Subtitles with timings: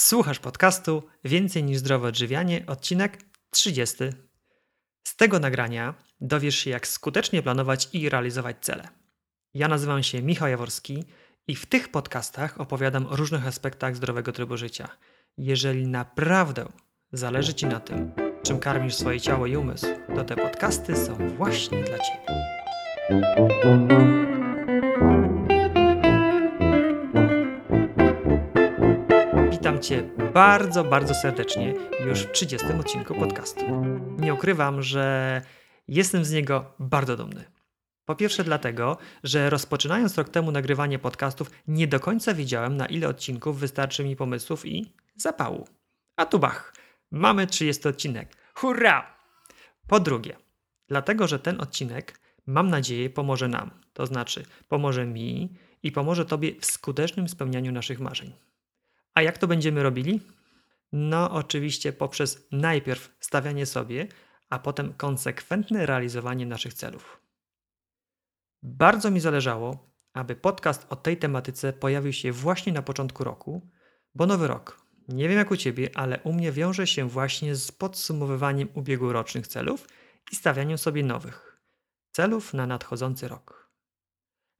[0.00, 3.18] Słuchasz podcastu Więcej niż zdrowe odżywianie, odcinek
[3.50, 3.96] 30.
[5.04, 8.88] Z tego nagrania dowiesz się, jak skutecznie planować i realizować cele.
[9.54, 11.04] Ja nazywam się Michał Jaworski
[11.46, 14.88] i w tych podcastach opowiadam o różnych aspektach zdrowego trybu życia.
[15.38, 16.66] Jeżeli naprawdę
[17.12, 18.12] zależy Ci na tym,
[18.42, 22.26] czym karmisz swoje ciało i umysł, to te podcasty są właśnie dla Ciebie.
[29.80, 30.02] Cię
[30.34, 31.74] bardzo, bardzo serdecznie
[32.06, 33.64] już w 30 odcinku podcastu.
[34.18, 35.42] Nie ukrywam, że
[35.88, 37.44] jestem z niego bardzo dumny.
[38.04, 43.08] Po pierwsze, dlatego, że rozpoczynając rok temu nagrywanie podcastów, nie do końca wiedziałem, na ile
[43.08, 45.68] odcinków wystarczy mi pomysłów i zapału.
[46.16, 46.74] A tu bach,
[47.10, 48.36] mamy 30 odcinek.
[48.54, 49.16] Hurra!
[49.86, 50.36] Po drugie,
[50.88, 56.60] dlatego, że ten odcinek, mam nadzieję, pomoże nam, to znaczy pomoże mi i pomoże Tobie
[56.60, 58.32] w skutecznym spełnianiu naszych marzeń.
[59.20, 60.20] A jak to będziemy robili?
[60.92, 64.08] No, oczywiście poprzez najpierw stawianie sobie,
[64.50, 67.20] a potem konsekwentne realizowanie naszych celów.
[68.62, 73.70] Bardzo mi zależało, aby podcast o tej tematyce pojawił się właśnie na początku roku,
[74.14, 77.72] bo nowy rok, nie wiem jak u Ciebie, ale u mnie wiąże się właśnie z
[77.72, 79.88] podsumowywaniem ubiegłorocznych celów
[80.32, 81.60] i stawianiem sobie nowych
[82.12, 83.70] celów na nadchodzący rok.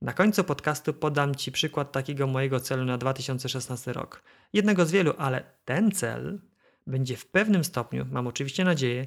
[0.03, 4.23] Na końcu podcastu podam Ci przykład takiego mojego celu na 2016 rok.
[4.53, 6.41] Jednego z wielu, ale ten cel
[6.87, 9.07] będzie w pewnym stopniu, mam oczywiście nadzieję,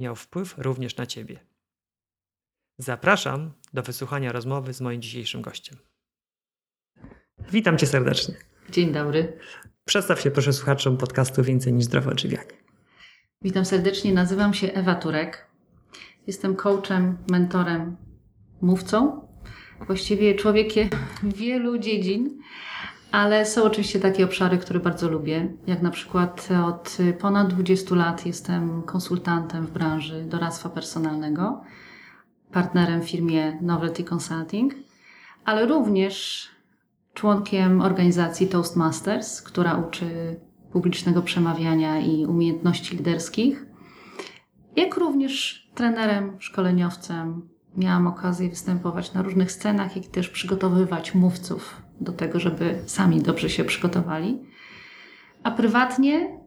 [0.00, 1.40] miał wpływ również na Ciebie.
[2.78, 5.78] Zapraszam do wysłuchania rozmowy z moim dzisiejszym gościem.
[7.50, 8.34] Witam Cię serdecznie.
[8.70, 9.38] Dzień dobry.
[9.84, 12.52] Przedstaw się proszę słuchaczom podcastu Więcej niż zdrowe odżywianie.
[13.42, 15.46] Witam serdecznie, nazywam się Ewa Turek.
[16.26, 17.96] Jestem coachem, mentorem,
[18.60, 19.28] mówcą.
[19.86, 20.88] Właściwie człowiekiem
[21.22, 22.38] wielu dziedzin,
[23.14, 25.52] ale są oczywiście takie obszary, które bardzo lubię.
[25.66, 31.60] Jak na przykład od ponad 20 lat jestem konsultantem w branży doradztwa personalnego,
[32.52, 34.74] partnerem w firmie Novelty Consulting,
[35.44, 36.48] ale również
[37.14, 40.40] członkiem organizacji Toastmasters, która uczy
[40.72, 43.66] publicznego przemawiania i umiejętności liderskich,
[44.76, 47.48] jak również trenerem, szkoleniowcem.
[47.76, 53.50] Miałam okazję występować na różnych scenach, jak też przygotowywać mówców do tego, żeby sami dobrze
[53.50, 54.40] się przygotowali.
[55.42, 56.38] A prywatnie,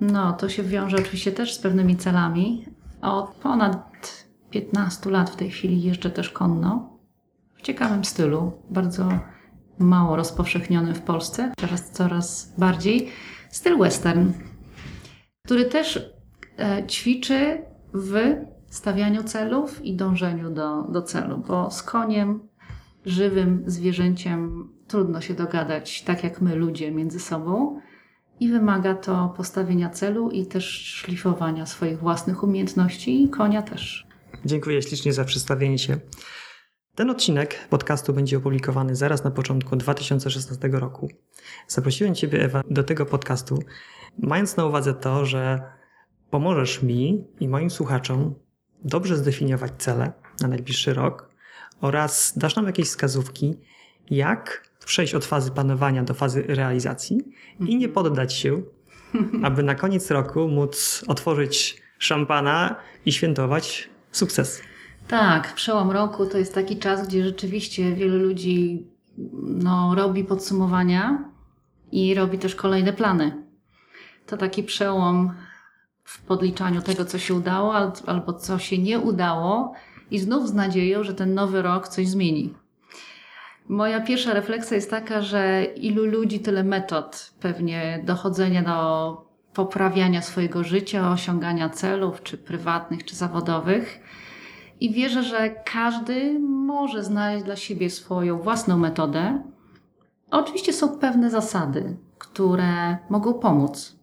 [0.00, 2.64] no to się wiąże oczywiście też z pewnymi celami.
[3.02, 6.98] Od ponad 15 lat w tej chwili jeżdżę też konno.
[7.56, 9.08] W ciekawym stylu, bardzo
[9.78, 13.08] mało rozpowszechnionym w Polsce, teraz coraz bardziej,
[13.50, 14.32] styl western,
[15.44, 16.12] który też
[16.58, 17.62] e, ćwiczy
[17.94, 18.14] w
[18.70, 22.48] stawianiu celów i dążeniu do, do celu, bo z koniem,
[23.06, 27.80] żywym zwierzęciem trudno się dogadać, tak jak my ludzie między sobą.
[28.40, 34.06] I wymaga to postawienia celu i też szlifowania swoich własnych umiejętności i konia też.
[34.44, 35.98] Dziękuję ślicznie za przedstawienie się.
[36.94, 41.08] Ten odcinek podcastu będzie opublikowany zaraz na początku 2016 roku.
[41.68, 43.58] Zaprosiłem Ciebie, Ewa, do tego podcastu,
[44.18, 45.62] mając na uwadze to, że
[46.30, 48.34] pomożesz mi i moim słuchaczom
[48.84, 51.30] dobrze zdefiniować cele na najbliższy rok
[51.80, 53.54] oraz dasz nam jakieś wskazówki,
[54.10, 57.18] jak przejść od fazy planowania do fazy realizacji
[57.60, 58.62] i nie poddać się,
[59.46, 62.76] aby na koniec roku móc otworzyć szampana
[63.06, 64.62] i świętować sukces.
[65.08, 68.86] Tak, przełom roku to jest taki czas, gdzie rzeczywiście wielu ludzi
[69.42, 71.24] no, robi podsumowania
[71.92, 73.44] i robi też kolejne plany.
[74.26, 75.32] To taki przełom
[76.04, 77.74] w podliczaniu tego, co się udało
[78.06, 79.74] albo co się nie udało,
[80.10, 82.54] i znów z nadzieją, że ten nowy rok coś zmieni.
[83.68, 90.64] Moja pierwsza refleksja jest taka, że ilu ludzi, tyle metod pewnie dochodzenia do poprawiania swojego
[90.64, 94.00] życia, osiągania celów, czy prywatnych, czy zawodowych.
[94.80, 99.42] I wierzę, że każdy może znaleźć dla siebie swoją własną metodę.
[100.30, 103.96] Oczywiście są pewne zasady, które mogą pomóc.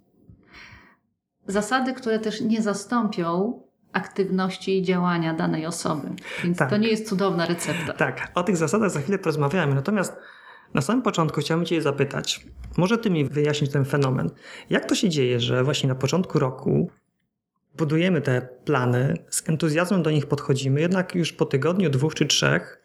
[1.48, 3.60] Zasady, które też nie zastąpią
[3.96, 6.08] aktywności i działania danej osoby.
[6.44, 6.70] Więc tak.
[6.70, 7.94] to nie jest cudowna recepta.
[7.94, 9.76] Tak, o tych zasadach za chwilę porozmawiamy.
[9.76, 10.18] Natomiast
[10.74, 12.46] na samym początku chciałbym Cię zapytać,
[12.78, 14.30] może Ty mi wyjaśnić ten fenomen.
[14.70, 16.90] Jak to się dzieje, że właśnie na początku roku
[17.78, 22.82] budujemy te plany, z entuzjazmem do nich podchodzimy, jednak już po tygodniu, dwóch czy trzech,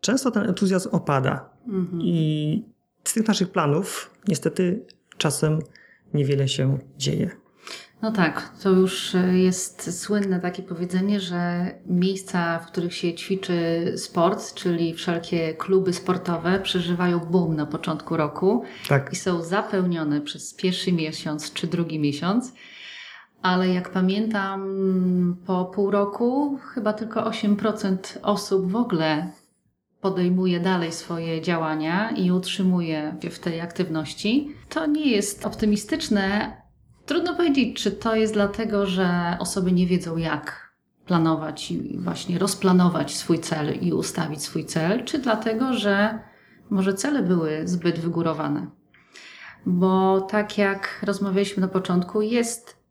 [0.00, 1.50] często ten entuzjazm opada.
[1.66, 2.02] Mhm.
[2.02, 2.62] I
[3.04, 4.86] z tych naszych planów niestety
[5.18, 5.58] czasem
[6.14, 7.43] niewiele się dzieje.
[8.04, 13.92] No tak, to już e, jest słynne takie powiedzenie, że miejsca, w których się ćwiczy
[13.96, 19.12] sport, czyli wszelkie kluby sportowe, przeżywają boom na początku roku Tak.
[19.12, 22.52] i są zapełnione przez pierwszy miesiąc czy drugi miesiąc.
[23.42, 24.62] Ale jak pamiętam,
[25.46, 29.30] po pół roku chyba tylko 8% osób w ogóle
[30.00, 34.54] podejmuje dalej swoje działania i utrzymuje się w tej aktywności.
[34.68, 36.63] To nie jest optymistyczne.
[37.06, 40.74] Trudno powiedzieć, czy to jest dlatego, że osoby nie wiedzą, jak
[41.06, 46.18] planować i właśnie rozplanować swój cel i ustawić swój cel, czy dlatego, że
[46.70, 48.66] może cele były zbyt wygórowane.
[49.66, 52.84] Bo tak jak rozmawialiśmy na początku, jest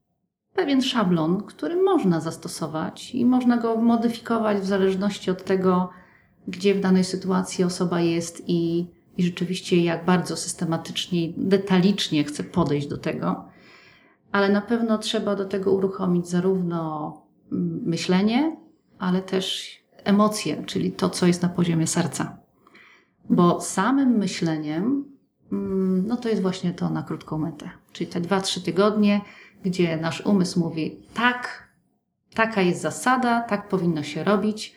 [0.54, 5.90] pewien szablon, który można zastosować i można go modyfikować w zależności od tego,
[6.48, 8.88] gdzie w danej sytuacji osoba jest i,
[9.18, 13.53] i rzeczywiście jak bardzo systematycznie, detalicznie chce podejść do tego.
[14.34, 17.14] Ale na pewno trzeba do tego uruchomić zarówno
[17.52, 18.58] mm, myślenie,
[19.00, 19.72] ale też
[20.04, 22.38] emocje, czyli to, co jest na poziomie serca.
[23.30, 25.06] Bo samym myśleniem,
[25.52, 27.70] mm, no to jest właśnie to na krótką metę.
[27.92, 29.22] Czyli te dwa, trzy tygodnie,
[29.64, 31.70] gdzie nasz umysł mówi tak,
[32.34, 34.76] taka jest zasada, tak powinno się robić,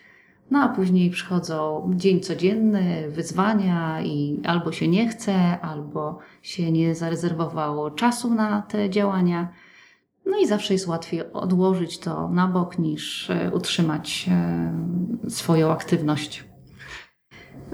[0.51, 6.95] no a później przychodzą dzień codzienny, wyzwania i albo się nie chce, albo się nie
[6.95, 9.49] zarezerwowało czasu na te działania.
[10.27, 16.45] No i zawsze jest łatwiej odłożyć to na bok niż e, utrzymać e, swoją aktywność.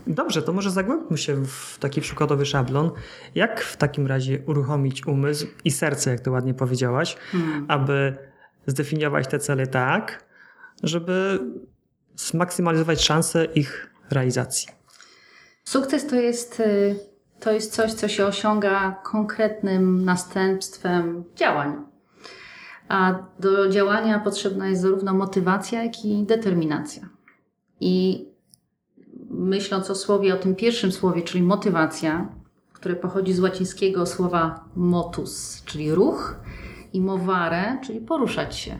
[0.06, 2.90] Dobrze, to może zagłębmy się w taki przykładowy szablon.
[3.34, 7.66] Jak w takim razie uruchomić umysł i serce, jak to ładnie powiedziałaś, Hmm.
[7.68, 8.16] aby
[8.66, 10.24] zdefiniować te cele tak,
[10.82, 11.40] żeby
[12.16, 14.68] zmaksymalizować szanse ich realizacji?
[15.64, 16.96] Sukces to jest, y,
[17.40, 21.76] to jest coś, co się osiąga konkretnym następstwem działań.
[22.88, 27.08] A do działania potrzebna jest zarówno motywacja, jak i determinacja.
[27.80, 28.26] I
[29.30, 32.28] myśląc o słowie, o tym pierwszym słowie, czyli motywacja,
[32.72, 36.36] które pochodzi z łacińskiego słowa motus, czyli ruch,
[36.92, 38.78] i movare, czyli poruszać się.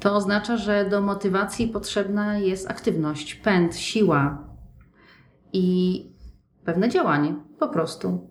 [0.00, 4.44] To oznacza, że do motywacji potrzebna jest aktywność, pęd, siła
[5.52, 6.06] i
[6.64, 8.28] pewne działanie, po prostu.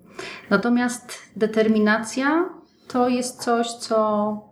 [0.50, 2.50] Natomiast determinacja
[2.88, 4.50] to jest coś, co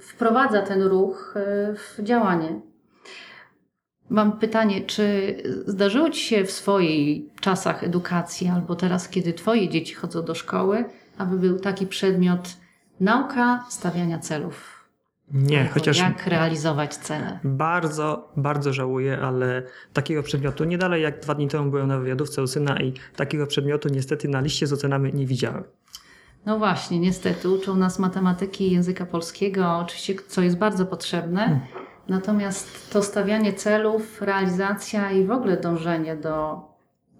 [0.00, 2.60] wprowadza ten ruch e, w działanie.
[4.10, 5.36] Mam pytanie, czy
[5.66, 10.84] zdarzyło Ci się w swoich czasach edukacji, albo teraz, kiedy Twoje dzieci chodzą do szkoły,
[11.18, 12.48] aby był taki przedmiot
[13.00, 14.77] nauka stawiania celów?
[15.32, 17.38] Nie, Albo chociaż Jak realizować cele?
[17.44, 22.42] bardzo, bardzo żałuję, ale takiego przedmiotu, nie dalej jak dwa dni temu byłem na wywiadówce
[22.42, 25.64] u syna i takiego przedmiotu niestety na liście z ocenami nie widziałem.
[26.46, 31.60] No właśnie, niestety uczą nas matematyki i języka polskiego, oczywiście, co jest bardzo potrzebne.
[32.08, 36.60] Natomiast to stawianie celów, realizacja i w ogóle dążenie do,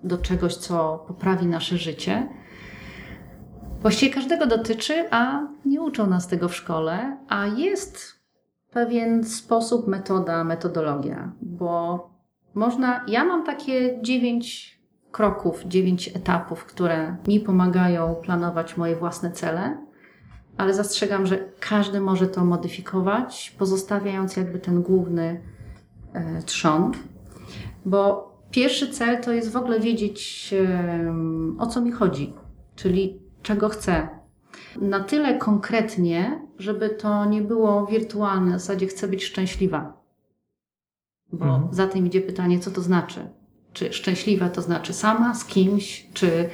[0.05, 2.29] do czegoś, co poprawi nasze życie,
[3.83, 8.19] właściwie każdego dotyczy, a nie uczą nas tego w szkole, a jest
[8.71, 12.11] pewien sposób, metoda, metodologia, bo
[12.55, 14.79] można, ja mam takie dziewięć
[15.13, 19.87] kroków, dziewięć etapów, które mi pomagają planować moje własne cele,
[20.57, 25.41] ale zastrzegam, że każdy może to modyfikować, pozostawiając jakby ten główny
[26.13, 26.93] e, trzon,
[27.85, 32.33] bo pierwszy cel to jest w ogóle wiedzieć, em, o co mi chodzi,
[32.77, 34.09] czyli czego chcę.
[34.81, 39.93] Na tyle konkretnie, żeby to nie było wirtualne, w zasadzie chcę być szczęśliwa.
[41.33, 41.75] Bo Mhm.
[41.75, 43.29] za tym idzie pytanie, co to znaczy.
[43.73, 46.49] Czy szczęśliwa to znaczy sama, z kimś, czy e,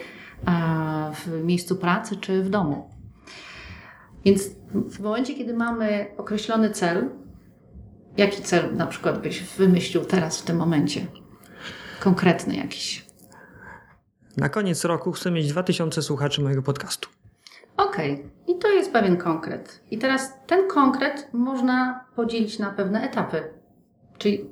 [1.15, 2.91] w miejscu pracy, czy w domu.
[4.25, 4.43] Więc
[4.75, 7.11] w momencie, kiedy mamy określony cel,
[8.17, 11.07] jaki cel na przykład byś wymyślił teraz w tym momencie?
[12.01, 13.04] Konkretny jakiś.
[14.37, 17.09] Na koniec roku chcę mieć 2000 słuchaczy mojego podcastu.
[17.77, 19.81] Okej, i to jest pewien konkret.
[19.91, 23.43] I teraz ten konkret można podzielić na pewne etapy.
[24.19, 24.51] Czyli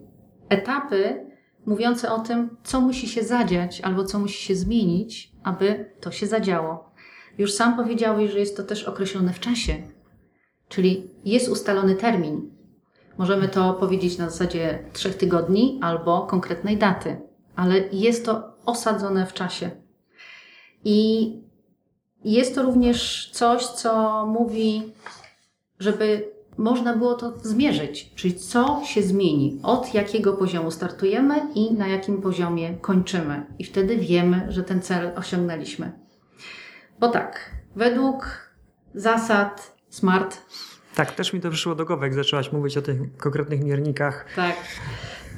[0.49, 1.27] etapy
[1.67, 6.27] mówiące o tym, co musi się zadziać albo co musi się zmienić, aby to się
[6.27, 6.93] zadziało.
[7.39, 9.75] Już sam powiedziałeś, że jest to też określone w czasie.
[10.69, 12.51] Czyli jest ustalony termin.
[13.19, 17.21] Możemy to powiedzieć na zasadzie trzech tygodni albo konkretnej daty,
[17.57, 19.71] ale jest to osadzone w czasie.
[20.85, 21.33] I
[22.25, 24.93] jest to również coś, co mówi,
[25.79, 31.89] żeby można było to zmierzyć, czyli co się zmieni, od jakiego poziomu startujemy i na
[31.89, 33.47] jakim poziomie kończymy.
[33.59, 35.93] I wtedy wiemy, że ten cel osiągnęliśmy.
[37.01, 38.49] Bo tak, według
[38.95, 40.43] zasad SMART
[40.95, 44.27] Tak, też mi to przyszło do głowy, jak zaczęłaś mówić o tych konkretnych miernikach.
[44.37, 44.57] Tak.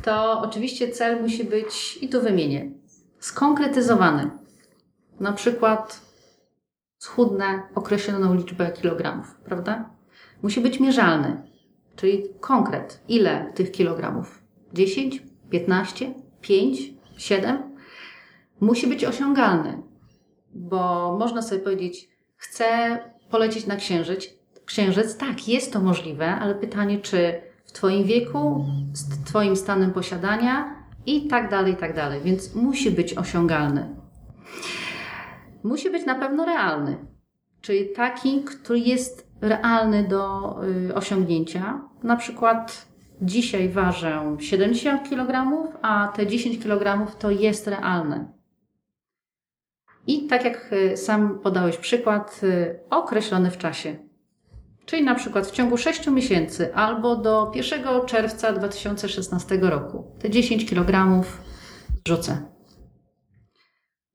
[0.05, 2.71] To oczywiście cel musi być, i tu wymienię,
[3.19, 4.31] skonkretyzowany.
[5.21, 6.01] Na przykład
[6.99, 9.91] schudnę określoną liczbę kilogramów, prawda?
[10.43, 11.43] Musi być mierzalny,
[11.97, 13.01] czyli konkret.
[13.09, 14.43] Ile tych kilogramów?
[14.73, 16.79] 10, 15, 5,
[17.17, 17.77] 7?
[18.61, 19.83] Musi być osiągalny,
[20.55, 22.99] bo można sobie powiedzieć, chcę
[23.31, 24.31] polecieć na księżyc.
[24.65, 27.41] Księżyc, tak, jest to możliwe, ale pytanie, czy
[27.75, 30.75] Twoim wieku, z Twoim stanem posiadania
[31.07, 32.21] i tak dalej, i tak dalej.
[32.25, 33.95] Więc musi być osiągalny.
[35.65, 36.97] Musi być na pewno realny,
[37.61, 40.55] czyli taki, który jest realny do
[40.89, 41.81] y, osiągnięcia.
[42.03, 42.87] Na przykład
[43.23, 45.51] dzisiaj ważę 70 kg,
[45.83, 48.33] a te 10 kg to jest realne.
[50.07, 53.97] I tak jak y, sam podałeś przykład, y, określony w czasie.
[54.87, 60.67] Czyli na przykład w ciągu 6 miesięcy albo do 1 czerwca 2016 roku te 10
[60.67, 61.23] kg
[62.09, 62.43] rzucę.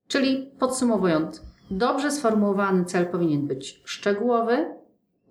[0.08, 4.74] Czyli podsumowując, dobrze sformułowany cel powinien być szczegółowy,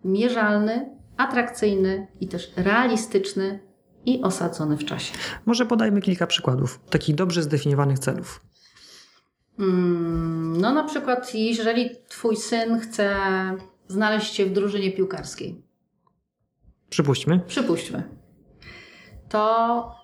[0.03, 3.59] mierzalny, atrakcyjny i też realistyczny
[4.05, 5.13] i osadzony w czasie.
[5.45, 8.41] Może podajmy kilka przykładów takich dobrze zdefiniowanych celów.
[9.59, 13.15] Mm, no na przykład, jeżeli twój syn chce
[13.89, 15.61] znaleźć się w drużynie piłkarskiej.
[16.89, 17.39] Przypuśćmy.
[17.47, 18.03] Przypuśćmy.
[19.29, 19.95] To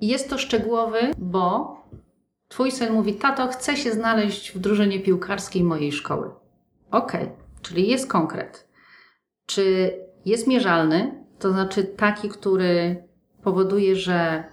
[0.00, 1.76] jest to szczegółowy, bo
[2.48, 6.30] twój syn mówi, tato, chce się znaleźć w drużynie piłkarskiej mojej szkoły.
[6.90, 7.36] Okej, okay.
[7.62, 8.68] czyli jest konkret.
[9.46, 9.92] Czy
[10.24, 13.04] jest mierzalny, to znaczy taki, który
[13.42, 14.44] powoduje, że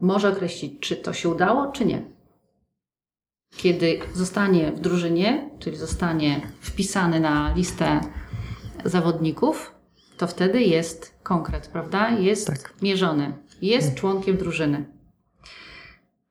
[0.00, 2.11] może określić, czy to się udało, czy nie.
[3.56, 8.00] Kiedy zostanie w drużynie, czyli zostanie wpisany na listę
[8.84, 9.74] zawodników,
[10.16, 12.10] to wtedy jest konkret, prawda?
[12.10, 12.74] Jest tak.
[12.82, 13.32] mierzony,
[13.62, 14.00] jest hmm.
[14.00, 14.84] członkiem drużyny.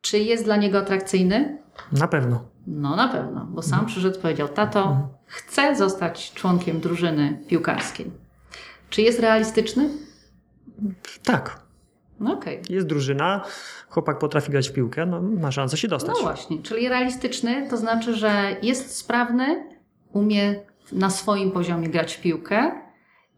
[0.01, 1.57] Czy jest dla niego atrakcyjny?
[1.91, 2.43] Na pewno.
[2.67, 3.87] No na pewno, bo sam hmm.
[3.87, 5.07] przyszedł powiedział: Tato, hmm.
[5.25, 8.11] chcę zostać członkiem drużyny piłkarskiej.
[8.89, 9.89] Czy jest realistyczny?
[11.23, 11.61] Tak.
[12.21, 12.61] No okay.
[12.69, 13.43] Jest drużyna,
[13.89, 16.15] chłopak potrafi grać w piłkę, no, ma szansę się dostać.
[16.17, 19.63] No właśnie, czyli realistyczny to znaczy, że jest sprawny,
[20.13, 20.55] umie
[20.91, 22.71] na swoim poziomie grać w piłkę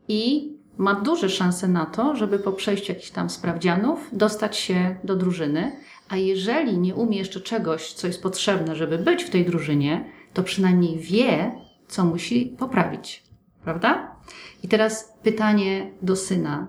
[0.08, 5.16] i ma duże szanse na to, żeby po przejściu jakichś tam sprawdzianów dostać się do
[5.16, 5.72] drużyny.
[6.10, 10.44] A jeżeli nie umie jeszcze czegoś, co jest potrzebne, żeby być w tej drużynie, to
[10.44, 11.52] przynajmniej wie,
[11.88, 13.24] co musi poprawić.
[13.63, 14.16] Prawda?
[14.63, 16.68] I teraz pytanie do syna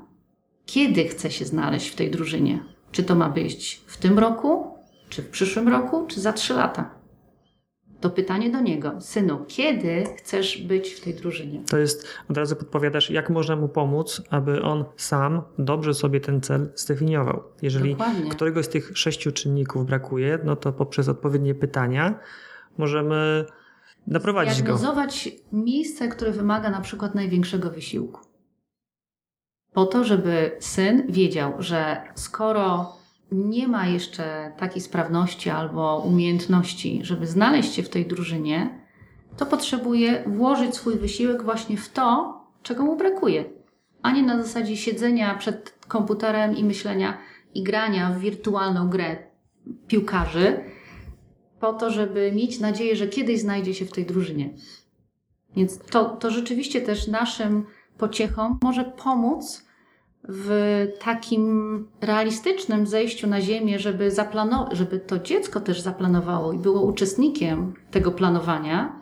[0.66, 2.64] kiedy chce się znaleźć w tej drużynie.
[2.92, 4.78] Czy to ma być w tym roku,
[5.08, 6.90] czy w przyszłym roku, czy za trzy lata?
[8.00, 9.00] To pytanie do niego.
[9.00, 11.62] Synu, kiedy chcesz być w tej drużynie?
[11.70, 16.40] To jest, od razu podpowiadasz, jak można mu pomóc, aby on sam dobrze sobie ten
[16.40, 17.42] cel zdefiniował.
[17.62, 18.30] Jeżeli Dokładnie.
[18.30, 22.18] któregoś z tych sześciu czynników brakuje, no to poprzez odpowiednie pytania
[22.78, 23.44] możemy
[24.06, 24.64] naprowadzić go.
[24.64, 28.33] Diagnozować miejsce, które wymaga na przykład największego wysiłku
[29.74, 32.92] po to, żeby syn wiedział, że skoro
[33.32, 38.78] nie ma jeszcze takiej sprawności albo umiejętności, żeby znaleźć się w tej drużynie,
[39.36, 43.44] to potrzebuje włożyć swój wysiłek właśnie w to, czego mu brakuje,
[44.02, 47.18] a nie na zasadzie siedzenia przed komputerem i myślenia
[47.54, 49.16] i grania w wirtualną grę
[49.86, 50.64] piłkarzy,
[51.60, 54.50] po to, żeby mieć nadzieję, że kiedyś znajdzie się w tej drużynie.
[55.56, 57.66] Więc to, to rzeczywiście też naszym
[57.98, 59.64] pociechom może pomóc
[60.28, 66.82] w takim realistycznym zejściu na ziemię, żeby, zaplanować, żeby to dziecko też zaplanowało i było
[66.82, 69.00] uczestnikiem tego planowania,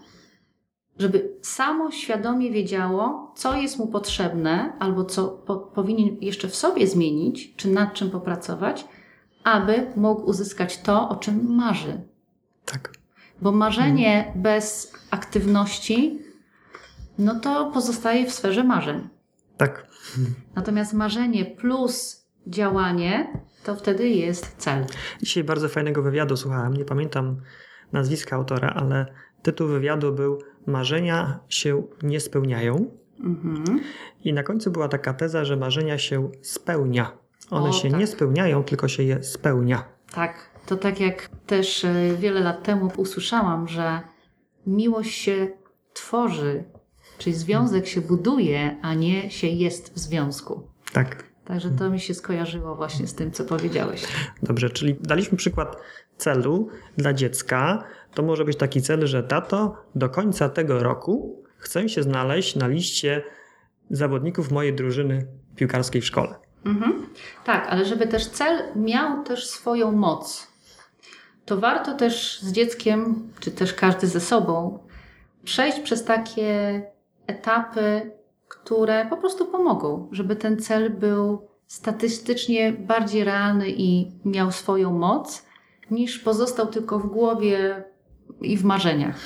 [0.98, 6.86] żeby samo świadomie wiedziało, co jest mu potrzebne albo co po, powinien jeszcze w sobie
[6.86, 8.84] zmienić, czy nad czym popracować,
[9.44, 12.00] aby mógł uzyskać to, o czym marzy.
[12.64, 12.92] Tak.
[13.42, 14.42] Bo marzenie hmm.
[14.42, 16.18] bez aktywności,
[17.24, 19.08] no to pozostaje w sferze marzeń.
[19.56, 19.86] Tak.
[20.54, 24.86] Natomiast marzenie plus działanie to wtedy jest cel.
[25.22, 26.74] Dzisiaj bardzo fajnego wywiadu słuchałem.
[26.74, 27.36] Nie pamiętam
[27.92, 29.06] nazwiska autora, ale
[29.42, 32.90] tytuł wywiadu był Marzenia się nie spełniają.
[33.20, 33.80] Mhm.
[34.24, 37.18] I na końcu była taka teza, że marzenia się spełnia.
[37.50, 38.00] One o, się tak.
[38.00, 39.84] nie spełniają, tylko się je spełnia.
[40.14, 40.50] Tak.
[40.66, 44.00] To tak jak też e, wiele lat temu usłyszałam, że
[44.66, 45.48] miłość się
[45.92, 46.64] tworzy
[47.22, 50.62] Czyli związek się buduje, a nie się jest w związku.
[50.92, 51.24] Tak.
[51.44, 54.04] Także to mi się skojarzyło właśnie z tym, co powiedziałeś.
[54.42, 55.76] Dobrze, czyli daliśmy przykład
[56.16, 57.84] celu dla dziecka.
[58.14, 62.66] To może być taki cel, że tato do końca tego roku chcę się znaleźć na
[62.66, 63.22] liście
[63.90, 65.26] zawodników mojej drużyny
[65.56, 66.34] piłkarskiej w szkole.
[66.64, 67.06] Mhm.
[67.44, 70.48] Tak, ale żeby też cel miał też swoją moc,
[71.44, 74.78] to warto też z dzieckiem, czy też każdy ze sobą,
[75.44, 76.82] przejść przez takie
[77.32, 78.10] etapy,
[78.48, 85.46] które po prostu pomogą, żeby ten cel był statystycznie bardziej realny i miał swoją moc,
[85.90, 87.84] niż pozostał tylko w głowie
[88.40, 89.16] i w marzeniach.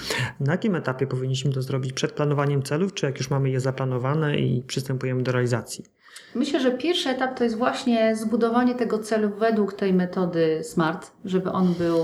[0.41, 1.93] Na jakim etapie powinniśmy to zrobić?
[1.93, 5.85] Przed planowaniem celów, czy jak już mamy je zaplanowane i przystępujemy do realizacji?
[6.35, 11.53] Myślę, że pierwszy etap to jest właśnie zbudowanie tego celu według tej metody SMART, żeby
[11.53, 11.99] on był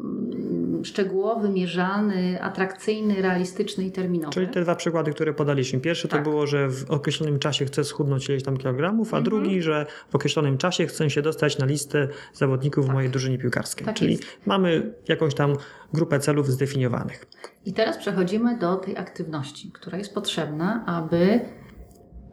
[0.00, 0.53] mm,
[0.84, 4.32] szczegółowy, mierzalny, atrakcyjny, realistyczny i terminowy.
[4.32, 5.80] Czyli te dwa przykłady, które podaliśmy.
[5.80, 6.24] Pierwszy Tak.
[6.24, 9.24] to było, że w określonym czasie chcę schudnąć ileś tam kilogramów, a Mhm.
[9.24, 13.86] drugi, że w określonym czasie chcę się dostać na listę zawodników w mojej drużynie piłkarskiej.
[13.86, 14.24] Tak Czyli jest.
[14.46, 15.56] mamy jakąś tam
[15.92, 17.26] grupę celów zdefiniowanych.
[17.66, 21.40] I teraz przechodzimy do tej aktywności, która jest potrzebna, aby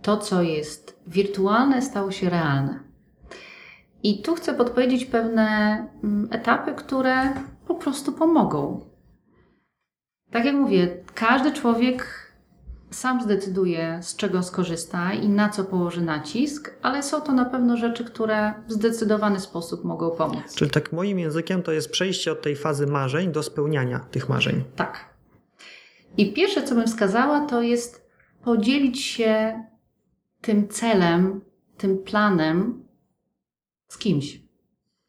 [0.01, 2.79] to, co jest wirtualne, stało się realne.
[4.03, 5.43] I tu chcę podpowiedzieć pewne
[6.03, 7.33] mm, etapy, które
[7.67, 8.85] po prostu pomogą.
[10.31, 12.31] Tak jak mówię, każdy człowiek
[12.91, 17.77] sam zdecyduje, z czego skorzysta i na co położy nacisk, ale są to na pewno
[17.77, 20.55] rzeczy, które w zdecydowany sposób mogą pomóc.
[20.55, 24.63] Czyli tak moim językiem to jest przejście od tej fazy marzeń do spełniania tych marzeń.
[24.75, 25.09] Tak.
[26.17, 28.11] I pierwsze, co bym wskazała, to jest
[28.43, 29.63] podzielić się
[30.41, 31.41] tym celem,
[31.77, 32.83] tym planem
[33.87, 34.41] z kimś.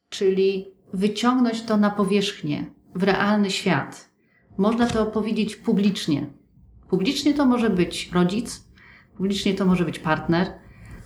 [0.09, 4.11] Czyli wyciągnąć to na powierzchnię, w realny świat.
[4.59, 6.27] Można to powiedzieć publicznie.
[6.89, 8.65] Publicznie to może być rodzic,
[9.17, 10.53] publicznie to może być partner,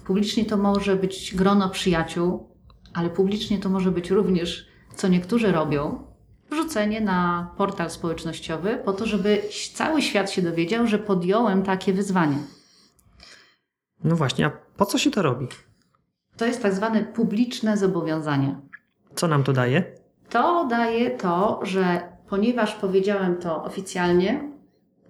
[0.06, 2.48] publicznie to może być grono przyjaciół,
[2.94, 4.66] ale publicznie to może być również,
[4.96, 6.06] co niektórzy robią,
[6.50, 9.42] wrzucenie na portal społecznościowy po to, żeby
[9.74, 12.38] cały świat się dowiedział, że podjąłem takie wyzwanie.
[14.04, 15.46] No właśnie, a po co się to robi?
[16.36, 18.60] To jest tak zwane publiczne zobowiązanie.
[19.16, 19.84] Co nam to daje?
[20.30, 24.50] To daje to, że ponieważ powiedziałem to oficjalnie,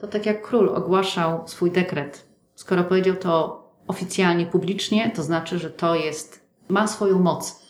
[0.01, 2.27] to tak jak król ogłaszał swój dekret.
[2.55, 7.67] Skoro powiedział to oficjalnie, publicznie, to znaczy, że to jest, ma swoją moc.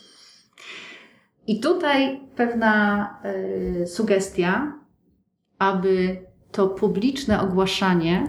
[1.47, 3.09] I tutaj pewna
[3.83, 4.73] y, sugestia,
[5.59, 8.27] aby to publiczne ogłaszanie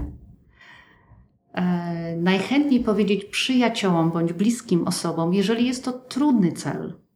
[1.53, 7.08] e, najchętniej powiedzieć przyjaciołom bądź bliskim osobom, jeżeli jest to trudny cel.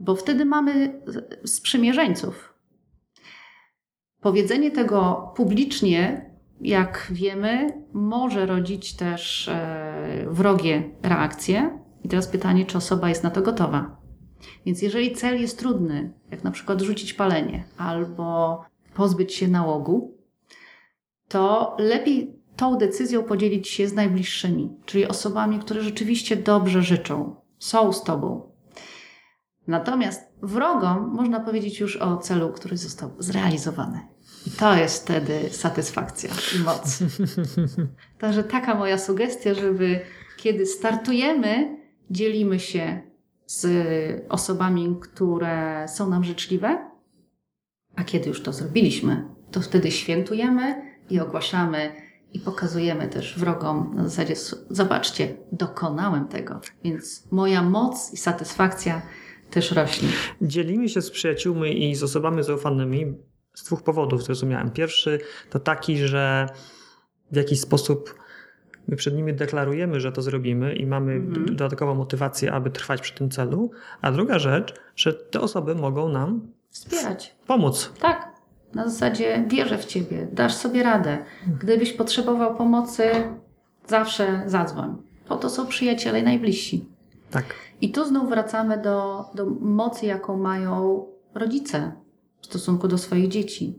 [0.00, 1.02] Bo wtedy mamy
[1.44, 2.54] sprzymierzeńców.
[4.20, 6.30] Powiedzenie tego publicznie,
[6.60, 11.78] jak wiemy, może rodzić też e, wrogie reakcje.
[12.04, 14.00] I teraz pytanie, czy osoba jest na to gotowa.
[14.66, 20.18] Więc jeżeli cel jest trudny, jak na przykład rzucić palenie albo pozbyć się nałogu,
[21.28, 27.92] to lepiej tą decyzją podzielić się z najbliższymi, czyli osobami, które rzeczywiście dobrze życzą, są
[27.92, 28.47] z tobą.
[29.68, 34.00] Natomiast wrogom można powiedzieć już o celu, który został zrealizowany.
[34.46, 36.98] I to jest wtedy satysfakcja i moc.
[38.20, 40.00] Także taka moja sugestia, żeby
[40.36, 41.76] kiedy startujemy,
[42.10, 43.02] dzielimy się
[43.46, 43.66] z
[44.28, 46.90] osobami, które są nam życzliwe,
[47.96, 51.92] a kiedy już to zrobiliśmy, to wtedy świętujemy i ogłaszamy
[52.32, 56.60] i pokazujemy też wrogom na zasadzie, "S- zobaczcie, dokonałem tego.
[56.84, 59.02] Więc moja moc i satysfakcja
[59.50, 60.08] też rośnie.
[60.42, 63.14] Dzielimy się z przyjaciółmi i z osobami zaufanymi
[63.54, 64.70] z dwóch powodów, zrozumiałem.
[64.70, 65.18] Pierwszy
[65.50, 66.46] to taki, że
[67.32, 68.14] w jakiś sposób
[68.88, 71.46] my przed nimi deklarujemy, że to zrobimy i mamy Mhm.
[71.46, 73.70] dodatkową motywację, aby trwać przy tym celu.
[74.00, 77.36] A druga rzecz, że te osoby mogą nam Wspierać.
[77.46, 77.92] pomóc.
[78.00, 78.28] Tak.
[78.74, 81.18] Na zasadzie wierzę w ciebie, dasz sobie radę.
[81.60, 83.10] Gdybyś potrzebował pomocy,
[83.86, 84.96] zawsze zadzwoń.
[85.28, 86.84] Po to są przyjaciele najbliżsi.
[87.30, 87.54] Tak.
[87.80, 91.92] I tu znów wracamy do, do mocy, jaką mają rodzice
[92.40, 93.78] w stosunku do swoich dzieci.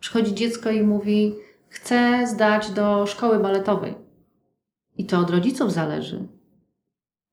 [0.00, 1.34] Przychodzi dziecko i mówi:
[1.68, 3.94] Chcę zdać do szkoły baletowej.
[4.96, 6.28] I to od rodziców zależy,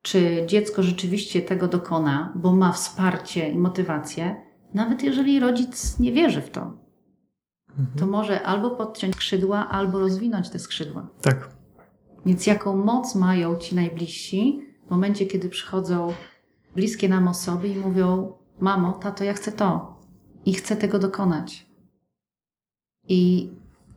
[0.01, 4.35] czy dziecko rzeczywiście tego dokona, bo ma wsparcie i motywację,
[4.73, 6.73] nawet jeżeli rodzic nie wierzy w to.
[7.99, 11.07] To może albo podciąć skrzydła, albo rozwinąć te skrzydła.
[11.21, 11.49] Tak.
[12.25, 16.13] Więc jaką moc mają ci najbliżsi w momencie, kiedy przychodzą
[16.75, 19.97] bliskie nam osoby i mówią: Mamo, tato, ja chcę to
[20.45, 21.67] i chcę tego dokonać.
[23.07, 23.49] I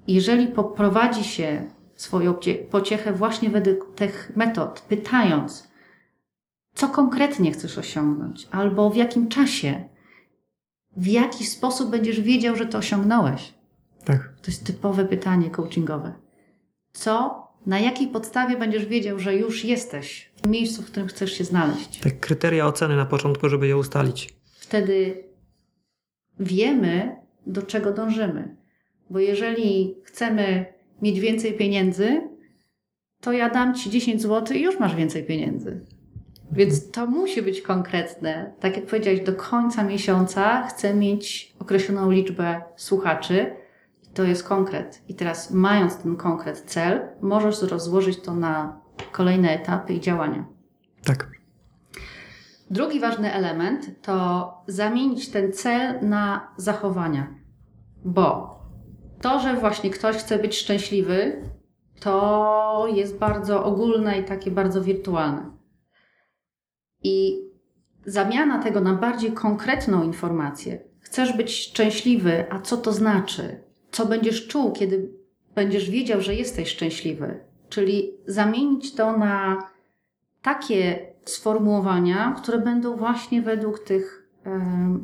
[0.07, 5.69] jeżeli poprowadzi się swoją cie- pociechę właśnie według tych metod, pytając,
[6.75, 9.85] co konkretnie chcesz osiągnąć, albo w jakim czasie,
[10.97, 13.55] w jaki sposób będziesz wiedział, że to osiągnąłeś.
[14.05, 14.33] Tak.
[14.43, 16.13] To jest typowe pytanie coachingowe.
[16.93, 21.45] Co na jakiej podstawie będziesz wiedział, że już jesteś w miejscu, w którym chcesz się
[21.45, 21.99] znaleźć.
[22.01, 24.35] Te kryteria oceny na początku, żeby je ustalić.
[24.45, 25.25] Wtedy
[26.41, 28.57] wiemy, do czego dążymy.
[29.11, 30.67] Bo jeżeli chcemy
[31.03, 32.21] mieć więcej pieniędzy,
[33.21, 35.81] to ja dam ci 10 zł i już masz więcej pieniędzy.
[36.53, 38.53] Więc to musi być konkretne.
[38.61, 43.53] Tak jak powiedziałeś, do końca miesiąca chcę mieć określoną liczbę słuchaczy.
[44.15, 45.03] To jest konkret.
[45.09, 48.81] I teraz, mając ten konkret cel, możesz rozłożyć to na
[49.13, 50.45] kolejne etapy i działania.
[51.05, 51.31] Tak.
[52.71, 57.35] Drugi ważny element to zamienić ten cel na zachowania.
[58.05, 58.59] Bo
[59.21, 61.43] to, że właśnie ktoś chce być szczęśliwy,
[62.01, 65.51] to jest bardzo ogólne i takie bardzo wirtualne.
[67.03, 67.41] I
[68.07, 70.85] zamiana tego na bardziej konkretną informację.
[71.01, 73.70] Chcesz być szczęśliwy, a co to znaczy?
[73.91, 75.11] Co będziesz czuł, kiedy
[75.55, 77.41] będziesz wiedział, że jesteś szczęśliwy?
[77.69, 79.63] Czyli zamienić to na
[80.43, 84.51] takie sformułowania, które będą właśnie według tych y,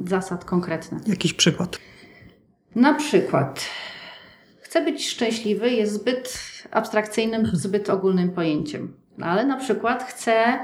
[0.09, 1.01] zasad konkretne.
[1.07, 1.79] Jakiś przykład.
[2.75, 3.65] Na przykład,
[4.61, 6.39] chcę być szczęśliwy jest zbyt
[6.71, 8.97] abstrakcyjnym, zbyt ogólnym pojęciem.
[9.21, 10.59] Ale na przykład chcę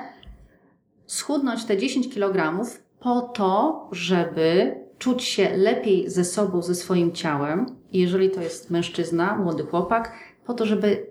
[1.06, 2.66] schudnąć te 10 kg
[3.00, 7.66] po to, żeby czuć się lepiej ze sobą, ze swoim ciałem.
[7.92, 10.12] Jeżeli to jest mężczyzna, młody chłopak,
[10.46, 11.06] po to, żeby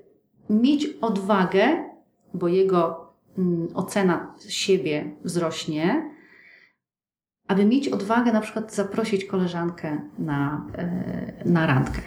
[0.50, 1.84] mieć odwagę,
[2.34, 6.12] bo jego mm, ocena siebie wzrośnie,
[7.48, 12.02] aby mieć odwagę na przykład zaprosić koleżankę na, e, na randkę.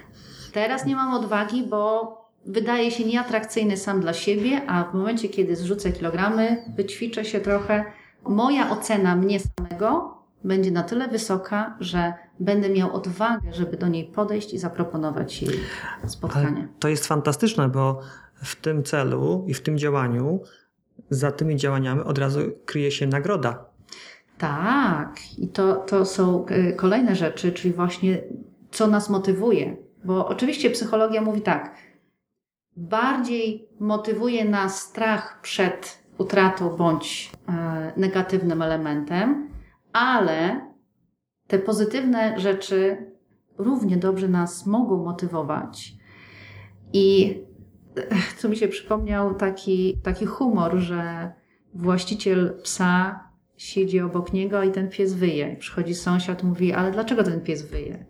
[0.52, 2.14] Teraz nie mam odwagi, bo
[2.46, 7.84] wydaje się nieatrakcyjny sam dla siebie, a w momencie, kiedy zrzucę kilogramy, wyćwiczę się trochę,
[8.22, 10.14] moja ocena mnie samego
[10.44, 15.60] będzie na tyle wysoka, że będę miał odwagę, żeby do niej podejść i zaproponować jej
[16.06, 16.56] spotkanie.
[16.56, 18.00] Ale to jest fantastyczne, bo
[18.34, 20.40] w tym celu i w tym działaniu,
[21.10, 23.64] za tymi działaniami od razu kryje się nagroda.
[24.38, 28.22] Tak, i to, to są y, kolejne rzeczy, czyli właśnie
[28.70, 29.76] co nas motywuje.
[30.04, 31.74] Bo oczywiście psychologia mówi tak,
[32.76, 39.48] bardziej motywuje nas strach przed utratą bądź e, negatywnym elementem,
[39.94, 40.60] ale
[41.46, 42.96] te pozytywne rzeczy
[43.58, 45.92] równie dobrze nas mogą motywować.
[46.92, 47.36] I
[48.36, 51.32] co mi się przypomniał taki, taki humor, że
[51.74, 53.24] właściciel psa
[53.56, 55.56] siedzi obok niego i ten pies wyje.
[55.56, 58.06] Przychodzi sąsiad, mówi, ale dlaczego ten pies wyje?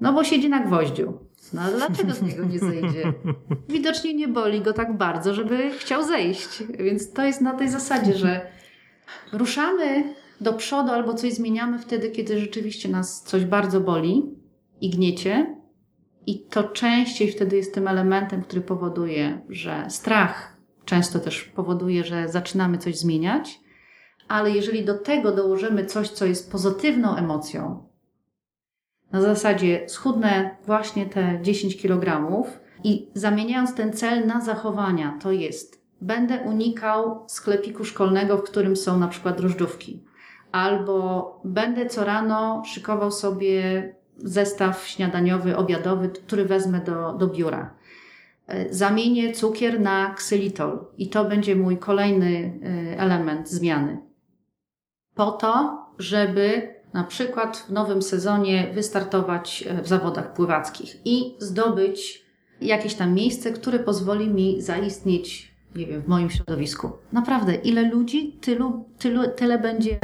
[0.00, 1.18] No bo siedzi na gwoździu.
[1.52, 3.12] No ale dlaczego z niego nie zejdzie?
[3.68, 6.62] Widocznie nie boli go tak bardzo, żeby chciał zejść.
[6.78, 8.46] Więc to jest na tej zasadzie, że
[9.32, 14.22] ruszamy do przodu albo coś zmieniamy wtedy, kiedy rzeczywiście nas coś bardzo boli
[14.80, 15.56] i gniecie.
[16.26, 22.28] I to częściej wtedy jest tym elementem, który powoduje, że strach często też powoduje, że
[22.28, 23.60] zaczynamy coś zmieniać.
[24.28, 27.88] Ale jeżeli do tego dołożymy coś, co jest pozytywną emocją,
[29.12, 32.32] na zasadzie schudnę właśnie te 10 kg
[32.84, 38.98] i zamieniając ten cel na zachowania, to jest będę unikał sklepiku szkolnego, w którym są
[38.98, 40.04] na przykład drożdżówki,
[40.52, 47.74] albo będę co rano szykował sobie zestaw śniadaniowy, obiadowy, który wezmę do, do biura.
[48.46, 52.60] E, zamienię cukier na ksylitol i to będzie mój kolejny
[52.94, 53.98] e, element zmiany.
[55.14, 62.24] Po to, żeby na przykład w nowym sezonie wystartować e, w zawodach pływackich i zdobyć
[62.60, 66.90] jakieś tam miejsce, które pozwoli mi zaistnieć, nie wiem, w moim środowisku.
[67.12, 69.98] Naprawdę, ile ludzi, tylu, tylu, tyle będzie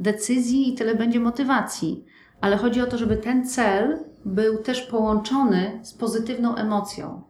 [0.00, 2.04] decyzji i tyle będzie motywacji.
[2.40, 7.22] Ale chodzi o to, żeby ten cel był też połączony z pozytywną emocją,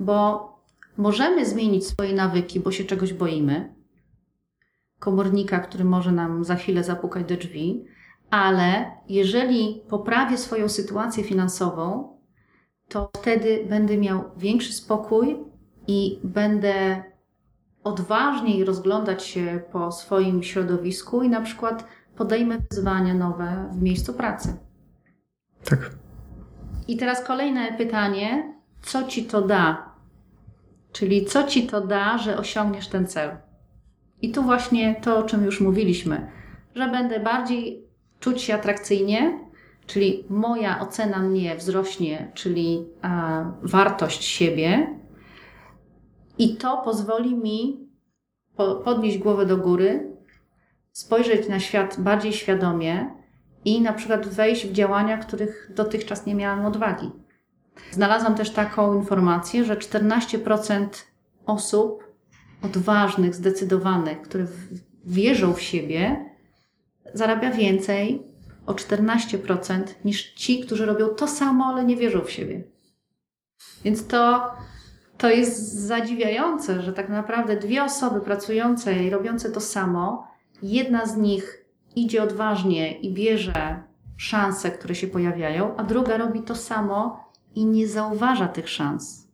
[0.00, 0.48] bo
[0.96, 3.74] możemy zmienić swoje nawyki, bo się czegoś boimy.
[4.98, 7.84] Komornika, który może nam za chwilę zapukać do drzwi,
[8.30, 12.16] ale jeżeli poprawię swoją sytuację finansową,
[12.88, 15.36] to wtedy będę miał większy spokój
[15.86, 17.02] i będę
[17.84, 21.84] odważniej rozglądać się po swoim środowisku i na przykład
[22.18, 24.56] podejmę wyzwania nowe w miejscu pracy.
[25.64, 25.90] Tak.
[26.88, 29.94] I teraz kolejne pytanie: co ci to da?
[30.92, 33.36] Czyli co ci to da, że osiągniesz ten cel?
[34.22, 36.30] I tu właśnie to, o czym już mówiliśmy,
[36.74, 37.88] że będę bardziej
[38.20, 39.38] czuć się atrakcyjnie,
[39.86, 44.98] czyli moja ocena mnie wzrośnie, czyli a, wartość siebie,
[46.38, 47.88] i to pozwoli mi
[48.56, 50.17] po, podnieść głowę do góry,
[50.98, 53.10] spojrzeć na świat bardziej świadomie
[53.64, 57.10] i na przykład wejść w działania, których dotychczas nie miałam odwagi.
[57.90, 60.86] Znalazłam też taką informację, że 14%
[61.46, 62.04] osób
[62.62, 64.46] odważnych, zdecydowanych, które
[65.04, 66.30] wierzą w siebie,
[67.14, 68.22] zarabia więcej
[68.66, 72.62] o 14% niż ci, którzy robią to samo, ale nie wierzą w siebie.
[73.84, 74.50] Więc to,
[75.18, 80.28] to jest zadziwiające, że tak naprawdę dwie osoby pracujące i robiące to samo,
[80.62, 81.64] jedna z nich
[81.96, 83.82] idzie odważnie i bierze
[84.16, 89.28] szanse, które się pojawiają, a druga robi to samo i nie zauważa tych szans.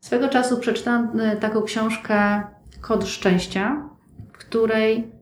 [0.00, 2.42] Swego czasu przeczytałam e, taką książkę
[2.80, 3.88] Kod Szczęścia,
[4.32, 5.12] w której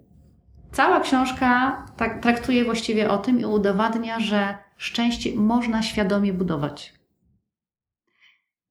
[0.72, 6.94] cała książka tak, traktuje właściwie o tym i udowadnia, że szczęście można świadomie budować.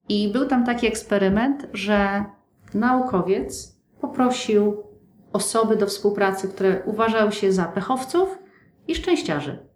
[0.09, 2.25] I był tam taki eksperyment, że
[2.73, 4.86] naukowiec poprosił
[5.37, 8.39] osoby do współpracy, które uważały się za pechowców
[8.87, 9.67] i szczęściarzy.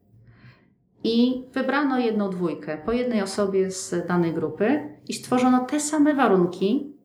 [1.04, 6.98] I wybrano jedną dwójkę po jednej osobie z danej grupy i stworzono te same warunki,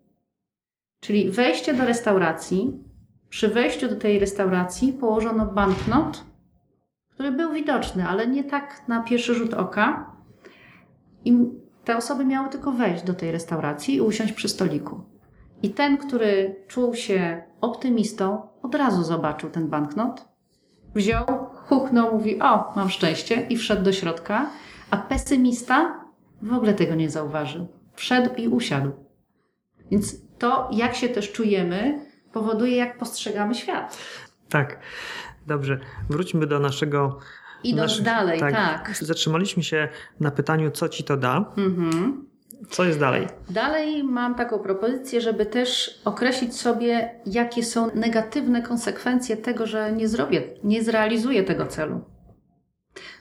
[1.00, 2.84] czyli wejście do restauracji.
[3.28, 6.24] Przy wejściu do tej restauracji położono banknot,
[7.08, 10.16] który był widoczny, ale nie tak na pierwszy rzut oka.
[11.24, 11.38] I
[11.84, 15.15] te osoby miały tylko wejść do tej restauracji i usiąść przy stoliku.
[15.66, 20.28] I ten, który czuł się optymistą, od razu zobaczył ten banknot,
[20.94, 24.50] wziął, huknął, mówi: O, mam szczęście, i wszedł do środka,
[24.90, 26.04] a pesymista
[26.42, 27.68] w ogóle tego nie zauważył.
[27.94, 28.92] Wszedł i usiadł.
[29.90, 33.98] Więc to, jak się też czujemy, powoduje, jak postrzegamy świat.
[34.48, 34.80] Tak.
[35.46, 35.78] Dobrze.
[36.08, 37.18] Wróćmy do naszego.
[37.64, 38.96] Idąc naszych, dalej, tak, tak.
[39.00, 39.88] Zatrzymaliśmy się
[40.20, 41.52] na pytaniu, co ci to da.
[41.56, 42.25] Mhm.
[42.70, 43.26] Co jest dalej?
[43.50, 50.08] Dalej mam taką propozycję, żeby też określić sobie, jakie są negatywne konsekwencje tego, że nie
[50.08, 52.00] zrobię, nie zrealizuję tego celu.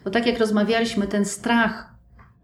[0.03, 1.89] Bo tak jak rozmawialiśmy, ten strach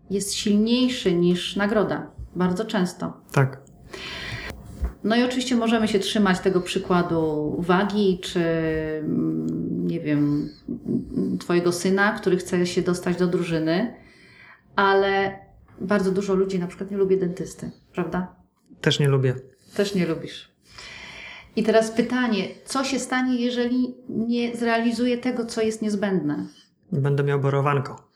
[0.09, 2.11] jest silniejszy niż nagroda.
[2.35, 3.13] Bardzo często.
[3.31, 3.61] Tak.
[5.03, 8.39] No i oczywiście możemy się trzymać tego przykładu wagi, czy
[9.03, 10.49] mm, nie wiem,
[11.39, 13.93] Twojego syna, który chce się dostać do drużyny,
[14.75, 15.39] ale
[15.81, 18.35] bardzo dużo ludzi na przykład nie lubi dentysty, prawda?
[18.81, 19.35] Też nie lubię.
[19.75, 20.51] Też nie lubisz.
[21.55, 26.47] I teraz pytanie, co się stanie, jeżeli nie zrealizuję tego, co jest niezbędne?
[26.91, 28.10] Będę miał borowanko.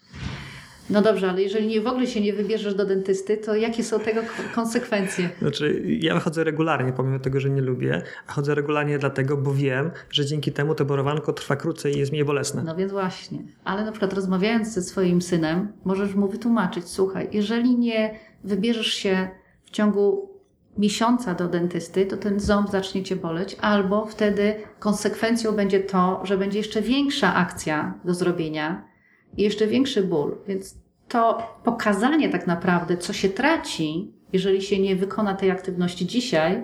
[0.90, 4.00] No dobrze, ale jeżeli nie, w ogóle się nie wybierzesz do dentysty, to jakie są
[4.00, 4.22] tego
[4.56, 5.30] konsekwencje?
[5.40, 9.92] Znaczy, ja chodzę regularnie, pomimo tego, że nie lubię, a chodzę regularnie dlatego, bo wiem,
[10.10, 12.64] że dzięki temu to borowanko trwa krócej i jest mniej bolesne.
[12.64, 13.40] No więc właśnie.
[13.64, 19.28] Ale na przykład rozmawiając ze swoim synem, możesz mu wytłumaczyć, słuchaj, jeżeli nie wybierzesz się
[19.66, 20.36] w ciągu
[20.78, 26.38] miesiąca do dentysty, to ten ząb zacznie cię boleć, albo wtedy konsekwencją będzie to, że
[26.38, 28.95] będzie jeszcze większa akcja do zrobienia,
[29.38, 30.38] i jeszcze większy ból.
[30.48, 30.76] Więc
[31.08, 36.64] to pokazanie tak naprawdę, co się traci, jeżeli się nie wykona tej aktywności dzisiaj,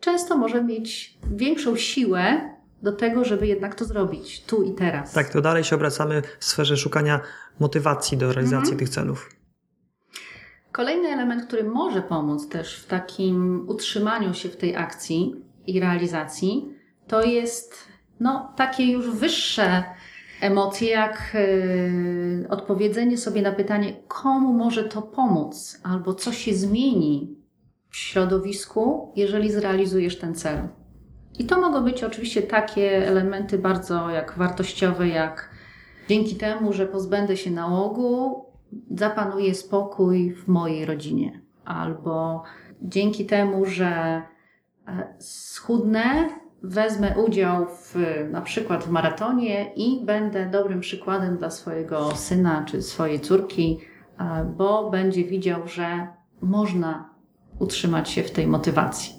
[0.00, 5.12] często może mieć większą siłę do tego, żeby jednak to zrobić tu i teraz.
[5.12, 7.20] Tak, to dalej się obracamy w sferze szukania
[7.60, 8.78] motywacji do realizacji mhm.
[8.78, 9.30] tych celów.
[10.72, 15.34] Kolejny element, który może pomóc też w takim utrzymaniu się w tej akcji
[15.66, 16.68] i realizacji,
[17.06, 17.88] to jest
[18.20, 19.84] no, takie już wyższe
[20.42, 27.36] emocje, jak yy, odpowiedzenie sobie na pytanie, komu może to pomóc, albo co się zmieni
[27.90, 30.68] w środowisku, jeżeli zrealizujesz ten cel.
[31.38, 35.50] I to mogą być oczywiście takie elementy bardzo jak wartościowe, jak
[36.08, 38.44] dzięki temu, że pozbędę się nałogu,
[38.90, 42.42] zapanuje spokój w mojej rodzinie, albo
[42.82, 44.22] dzięki temu, że
[44.88, 46.28] e, schudnę,
[46.62, 47.96] wezmę udział w,
[48.30, 53.80] na przykład w maratonie i będę dobrym przykładem dla swojego syna czy swojej córki,
[54.56, 56.06] bo będzie widział, że
[56.42, 57.10] można
[57.58, 59.14] utrzymać się w tej motywacji.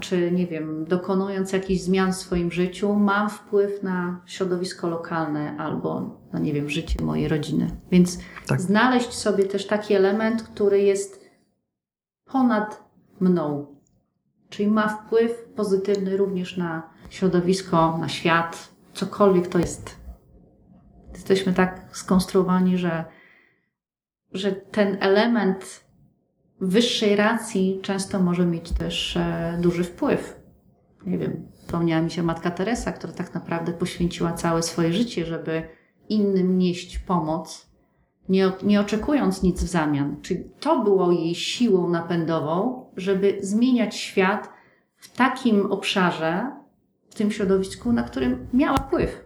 [0.00, 6.20] Czy nie wiem, dokonując jakichś zmian w swoim życiu, mam wpływ na środowisko lokalne albo,
[6.32, 7.66] no nie wiem, życie mojej rodziny.
[7.90, 8.60] Więc tak.
[8.60, 11.30] znaleźć sobie też taki element, który jest
[12.24, 12.84] ponad
[13.20, 13.71] mną,
[14.52, 19.96] czyli ma wpływ pozytywny również na środowisko, na świat, cokolwiek to jest.
[21.12, 23.04] Jesteśmy tak skonstruowani, że,
[24.32, 25.84] że ten element
[26.60, 30.40] wyższej racji często może mieć też e, duży wpływ.
[31.06, 35.62] Nie wiem, wspomniała mi się matka Teresa, która tak naprawdę poświęciła całe swoje życie, żeby
[36.08, 37.71] innym nieść pomoc,
[38.28, 40.16] nie, nie oczekując nic w zamian.
[40.22, 44.52] Czyli to było jej siłą napędową, żeby zmieniać świat
[44.96, 46.50] w takim obszarze,
[47.10, 49.24] w tym środowisku, na którym miała wpływ.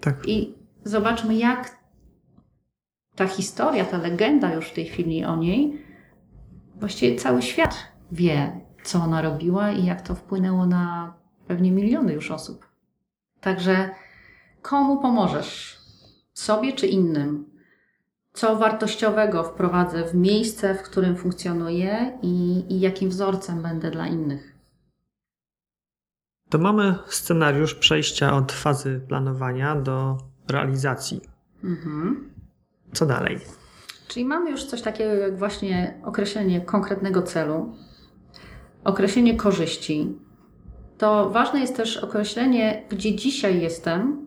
[0.00, 0.28] Tak.
[0.28, 1.78] I zobaczmy, jak
[3.14, 5.84] ta historia, ta legenda już w tej chwili o niej
[6.76, 7.76] właściwie cały świat
[8.12, 11.14] wie, co ona robiła i jak to wpłynęło na
[11.46, 12.66] pewnie miliony już osób.
[13.40, 13.90] Także
[14.62, 15.78] komu pomożesz?
[16.32, 17.53] Sobie czy innym?
[18.34, 24.54] Co wartościowego wprowadzę w miejsce, w którym funkcjonuję i, i jakim wzorcem będę dla innych?
[26.50, 30.18] To mamy scenariusz przejścia od fazy planowania do
[30.48, 31.20] realizacji.
[31.64, 32.30] Mhm.
[32.92, 33.38] Co dalej?
[34.08, 37.76] Czyli mamy już coś takiego jak właśnie określenie konkretnego celu,
[38.84, 40.18] określenie korzyści.
[40.98, 44.26] To ważne jest też określenie, gdzie dzisiaj jestem,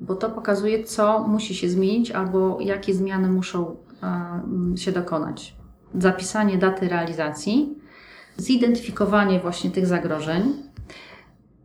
[0.00, 5.56] bo to pokazuje, co musi się zmienić albo jakie zmiany muszą e, się dokonać.
[5.94, 7.78] Zapisanie daty realizacji,
[8.36, 10.52] zidentyfikowanie właśnie tych zagrożeń.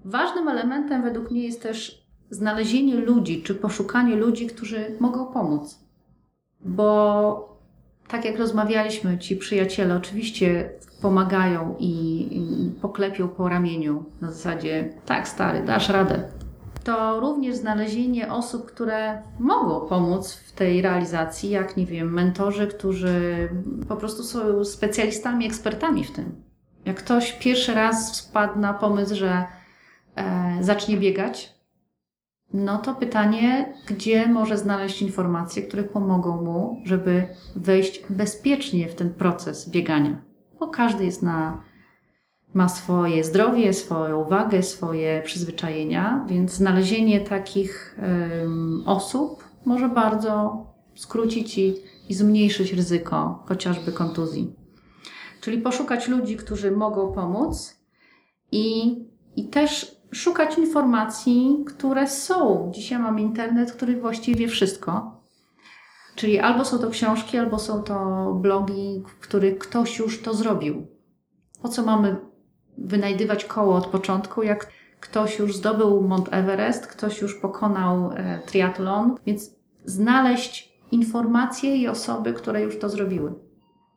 [0.06, 5.80] Ważnym elementem według mnie jest też znalezienie ludzi, czy poszukanie ludzi, którzy mogą pomóc.
[6.60, 7.56] Bo
[8.08, 10.70] tak jak rozmawialiśmy, ci przyjaciele oczywiście
[11.02, 16.35] pomagają i poklepią po ramieniu na zasadzie tak stary, dasz radę.
[16.86, 23.50] To również znalezienie osób, które mogą pomóc w tej realizacji, jak nie wiem, mentorzy, którzy
[23.88, 26.44] po prostu są specjalistami, ekspertami w tym.
[26.86, 29.46] Jak ktoś pierwszy raz wpadł na pomysł, że
[30.16, 31.56] e, zacznie biegać,
[32.54, 39.14] no to pytanie, gdzie może znaleźć informacje, które pomogą mu, żeby wejść bezpiecznie w ten
[39.14, 40.22] proces biegania.
[40.60, 41.64] Bo każdy jest na,
[42.56, 48.00] ma swoje zdrowie, swoją wagę, swoje przyzwyczajenia, więc znalezienie takich
[48.86, 50.66] osób może bardzo
[50.96, 51.76] skrócić i,
[52.10, 54.56] i zmniejszyć ryzyko chociażby kontuzji.
[55.42, 57.80] Czyli poszukać ludzi, którzy mogą pomóc
[58.52, 58.96] i,
[59.36, 62.72] i też szukać informacji, które są.
[62.76, 65.22] Dzisiaj mam internet, który właściwie wie wszystko.
[66.16, 70.88] Czyli albo są to książki, albo są to blogi, w których ktoś już to zrobił.
[71.62, 72.16] Po co mamy
[72.78, 74.68] wynajdywać koło od początku, jak
[75.00, 82.34] ktoś już zdobył Mont Everest, ktoś już pokonał e, triatlon, więc znaleźć informacje i osoby,
[82.34, 83.34] które już to zrobiły.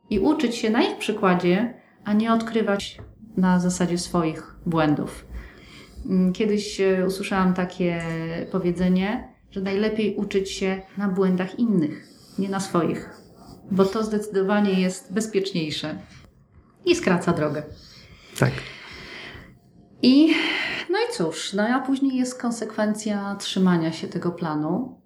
[0.09, 3.01] I uczyć się na ich przykładzie, a nie odkrywać
[3.37, 5.25] na zasadzie swoich błędów.
[6.05, 8.01] Mm, kiedyś e, usłyszałam takie
[8.51, 12.07] powiedzenie, że najlepiej uczyć się na błędach innych,
[12.39, 13.09] nie na swoich,
[13.71, 15.95] bo to zdecydowanie jest bezpieczniejsze
[16.85, 17.63] i skraca drogę.
[18.39, 18.53] Tak.
[20.01, 20.35] I
[20.89, 25.01] no i cóż, no a później jest konsekwencja trzymania się tego planu.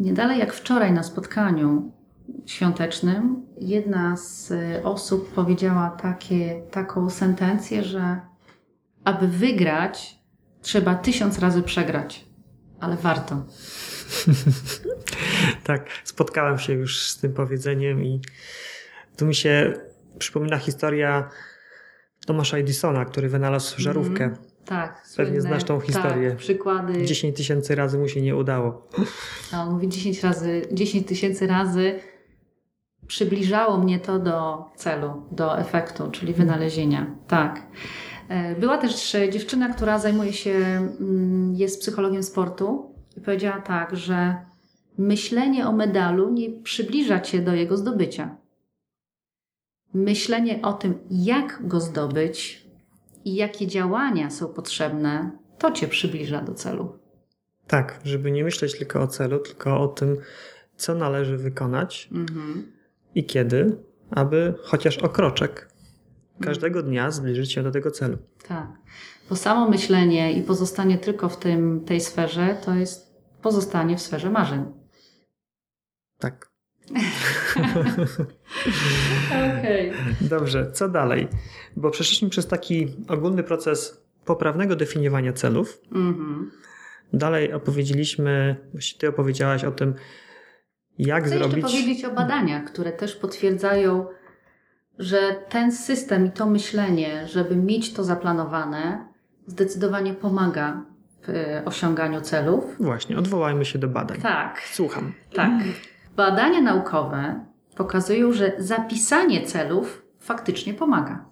[0.00, 1.92] Nie dalej jak wczoraj na spotkaniu
[2.46, 4.52] świątecznym, jedna z
[4.84, 8.20] osób powiedziała takie, taką sentencję, że
[9.04, 10.18] aby wygrać,
[10.62, 12.26] trzeba tysiąc razy przegrać,
[12.80, 13.44] ale warto.
[15.64, 18.20] tak, spotkałem się już z tym powiedzeniem i
[19.16, 19.72] tu mi się
[20.18, 21.30] przypomina historia
[22.30, 23.82] Tomasza Edisona, który wynalazł mhm.
[23.82, 24.24] żarówkę.
[24.24, 25.02] Mm, tak.
[25.16, 26.28] Pewnie znasz tą historię.
[26.30, 27.04] Tak, przykłady.
[27.06, 28.88] 10 tysięcy razy mu się nie udało.
[29.52, 32.00] A on mówi 10 razy, 10 tysięcy razy
[33.06, 37.06] przybliżało mnie to do celu, do efektu, czyli wynalezienia.
[37.28, 37.62] Tak.
[38.28, 44.36] E, była też dziewczyna, która zajmuje się, mm, jest psychologiem sportu i powiedziała tak, że
[44.98, 48.36] myślenie o medalu nie przybliża cię do jego zdobycia.
[49.94, 52.66] Myślenie o tym, jak go zdobyć
[53.24, 56.98] i jakie działania są potrzebne, to cię przybliża do celu.
[57.66, 60.16] Tak, żeby nie myśleć tylko o celu, tylko o tym,
[60.76, 62.72] co należy wykonać mhm.
[63.14, 63.76] i kiedy,
[64.10, 65.70] aby chociaż o kroczek
[66.40, 68.18] każdego dnia zbliżyć się do tego celu.
[68.48, 68.68] Tak.
[69.30, 74.30] Bo samo myślenie i pozostanie tylko w tym, tej sferze to jest pozostanie w sferze
[74.30, 74.64] marzeń.
[76.18, 76.49] Tak.
[79.58, 79.90] Okej.
[79.90, 79.92] Okay.
[80.20, 81.28] Dobrze, co dalej?
[81.76, 85.80] Bo przeszliśmy przez taki ogólny proces poprawnego definiowania celów.
[85.92, 86.44] Mm-hmm.
[87.12, 89.94] Dalej opowiedzieliśmy, właściwie ty opowiedziałaś o tym,
[90.98, 91.64] jak Chcę zrobić.
[91.64, 94.06] Chcę powiedzieć o badaniach, które też potwierdzają
[95.00, 99.06] że ten system i to myślenie, żeby mieć to zaplanowane,
[99.46, 100.84] zdecydowanie pomaga
[101.22, 102.76] w e, osiąganiu celów.
[102.80, 104.20] Właśnie, odwołajmy się do badań.
[104.20, 104.60] Tak.
[104.72, 105.12] Słucham.
[105.34, 105.50] Tak.
[106.20, 107.44] Badania naukowe
[107.76, 111.24] pokazują, że zapisanie celów faktycznie pomaga.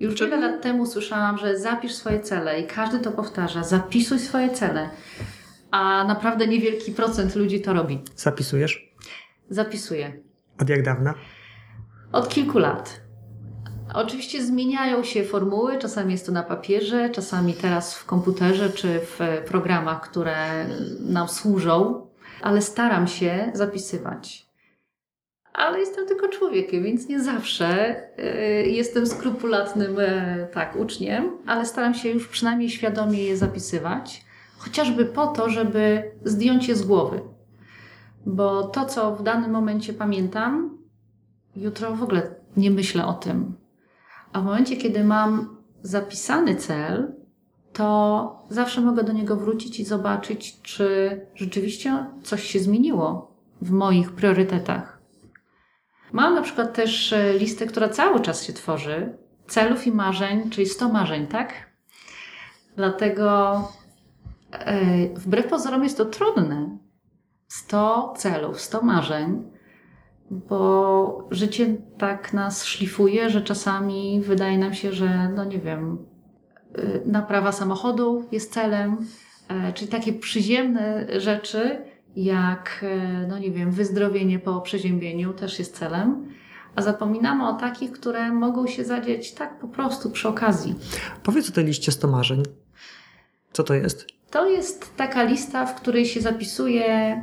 [0.00, 3.62] Już wiele lat temu słyszałam, że zapisz swoje cele i każdy to powtarza.
[3.62, 4.90] Zapisuj swoje cele.
[5.70, 8.02] A naprawdę niewielki procent ludzi to robi.
[8.16, 8.94] Zapisujesz?
[9.50, 10.12] Zapisuję.
[10.60, 11.14] Od jak dawna?
[12.12, 13.00] Od kilku lat.
[13.94, 19.18] Oczywiście zmieniają się formuły, czasami jest to na papierze, czasami teraz w komputerze czy w
[19.46, 20.66] programach, które
[21.00, 22.06] nam służą,
[22.42, 24.52] ale staram się zapisywać.
[25.52, 31.94] ale jestem tylko człowiekiem, więc nie zawsze y, jestem skrupulatnym y, tak, uczniem, ale staram
[31.94, 34.24] się już przynajmniej świadomie je zapisywać,
[34.58, 37.20] chociażby po to, żeby zdjąć je z głowy.
[38.26, 40.78] Bo to, co w danym momencie pamiętam,
[41.56, 43.54] jutro w ogóle nie myślę o tym.
[44.32, 47.12] A w momencie, kiedy mam zapisany cel,
[47.72, 54.12] to zawsze mogę do niego wrócić i zobaczyć, czy rzeczywiście coś się zmieniło w moich
[54.12, 55.02] priorytetach.
[56.12, 60.66] Mam na przykład też e, listę, która cały czas się tworzy, celów i marzeń, czyli
[60.66, 61.52] 100 marzeń, tak?
[62.76, 63.54] Dlatego
[64.52, 66.78] e, wbrew pozorom jest to trudne.
[67.48, 69.52] 100 celów, 100 marzeń,
[70.30, 76.11] bo życie tak nas szlifuje, że czasami wydaje nam się, że, no nie wiem,
[77.06, 78.96] naprawa samochodu jest celem,
[79.48, 81.84] e, czyli takie przyziemne rzeczy,
[82.16, 86.28] jak, e, no nie wiem, wyzdrowienie po przeziębieniu też jest celem,
[86.76, 90.74] a zapominamy o takich, które mogą się zadzieć tak po prostu przy okazji.
[91.22, 92.42] Powiedz o tej liście 100 marzeń.
[93.52, 94.06] Co to jest?
[94.30, 97.22] To jest taka lista, w której się zapisuje,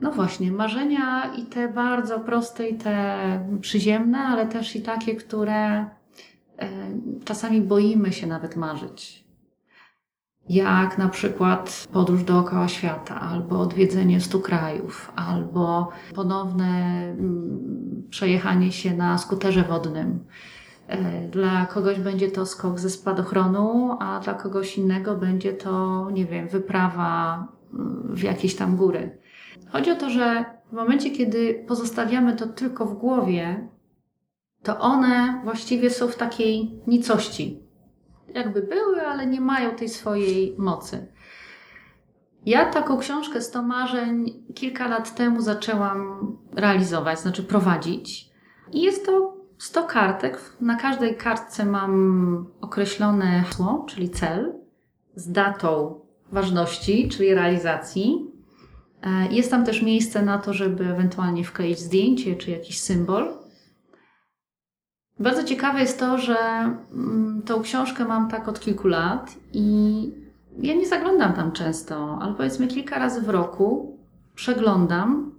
[0.00, 5.86] no właśnie, marzenia i te bardzo proste, i te przyziemne, ale też i takie, które
[7.24, 9.24] czasami boimy się nawet marzyć
[10.48, 18.96] jak na przykład podróż dookoła świata, albo odwiedzenie stu krajów, albo ponowne mm, przejechanie się
[18.96, 20.24] na skuterze wodnym.
[20.86, 26.26] E, dla kogoś będzie to skok ze spadochronu, a dla kogoś innego będzie to, nie
[26.26, 29.18] wiem, wyprawa mm, w jakieś tam góry.
[29.68, 33.68] Chodzi o to, że w momencie, kiedy pozostawiamy to tylko w głowie,
[34.64, 37.64] to one właściwie są w takiej nicości
[38.34, 41.06] jakby były, ale nie mają tej swojej mocy.
[42.46, 46.18] Ja taką książkę 100 marzeń kilka lat temu zaczęłam
[46.52, 48.30] realizować, znaczy prowadzić.
[48.72, 50.56] I jest to 100 kartek.
[50.60, 54.54] Na każdej kartce mam określone hasło, czyli cel,
[55.14, 56.00] z datą
[56.32, 58.30] ważności, czyli realizacji.
[59.02, 63.43] E, jest tam też miejsce na to, żeby ewentualnie wkleić zdjęcie czy jakiś symbol.
[65.18, 66.36] Bardzo ciekawe jest to, że
[66.92, 70.10] mm, tą książkę mam tak od kilku lat i
[70.58, 73.98] ja nie zaglądam tam często, ale powiedzmy kilka razy w roku
[74.34, 75.32] przeglądam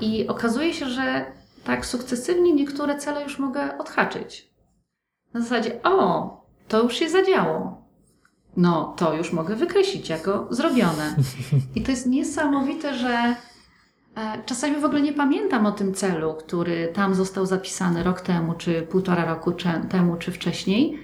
[0.00, 1.26] i okazuje się, że
[1.64, 4.52] tak sukcesywnie niektóre cele już mogę odhaczyć.
[5.34, 7.82] Na zasadzie, o, to już się zadziało.
[8.56, 11.16] No, to już mogę wykreślić jako zrobione.
[11.74, 13.36] I to jest niesamowite, że
[14.46, 18.82] czasami w ogóle nie pamiętam o tym celu, który tam został zapisany rok temu, czy
[18.82, 19.52] półtora roku
[19.88, 20.98] temu, czy wcześniej,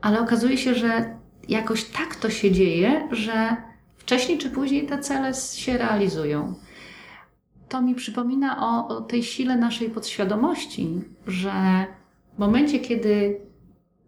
[0.00, 1.16] ale okazuje się, że
[1.48, 3.56] jakoś tak to się dzieje, że
[3.96, 6.54] wcześniej czy później te cele się realizują.
[7.68, 11.86] To mi przypomina o, o tej sile naszej podświadomości, że
[12.34, 13.40] w momencie, kiedy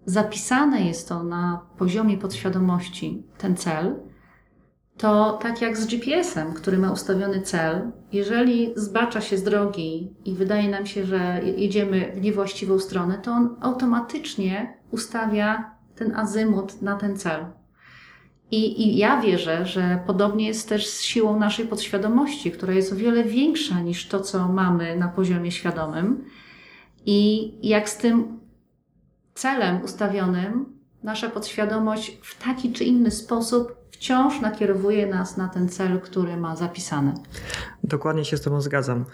[0.06, 3.96] zapisane jest to na poziomie podświadomości, ten cel,
[5.00, 10.34] to tak jak z GPS-em, który ma ustawiony cel, jeżeli zbacza się z drogi i
[10.34, 16.96] wydaje nam się, że jedziemy w niewłaściwą stronę, to on automatycznie ustawia ten azymut na
[16.96, 17.46] ten cel.
[18.50, 22.96] I, I ja wierzę, że podobnie jest też z siłą naszej podświadomości, która jest o
[22.96, 26.24] wiele większa niż to, co mamy na poziomie świadomym.
[27.06, 28.40] I jak z tym
[29.34, 30.66] celem ustawionym,
[31.02, 36.56] nasza podświadomość w taki czy inny sposób wciąż nakierowuje nas na ten cel, który ma
[36.56, 37.14] zapisany.
[37.84, 39.04] Dokładnie się z Tobą zgadzam.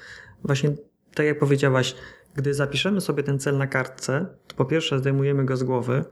[0.44, 0.70] Właśnie
[1.14, 1.96] tak jak powiedziałaś,
[2.34, 6.04] gdy zapiszemy sobie ten cel na kartce, to po pierwsze zdejmujemy go z głowy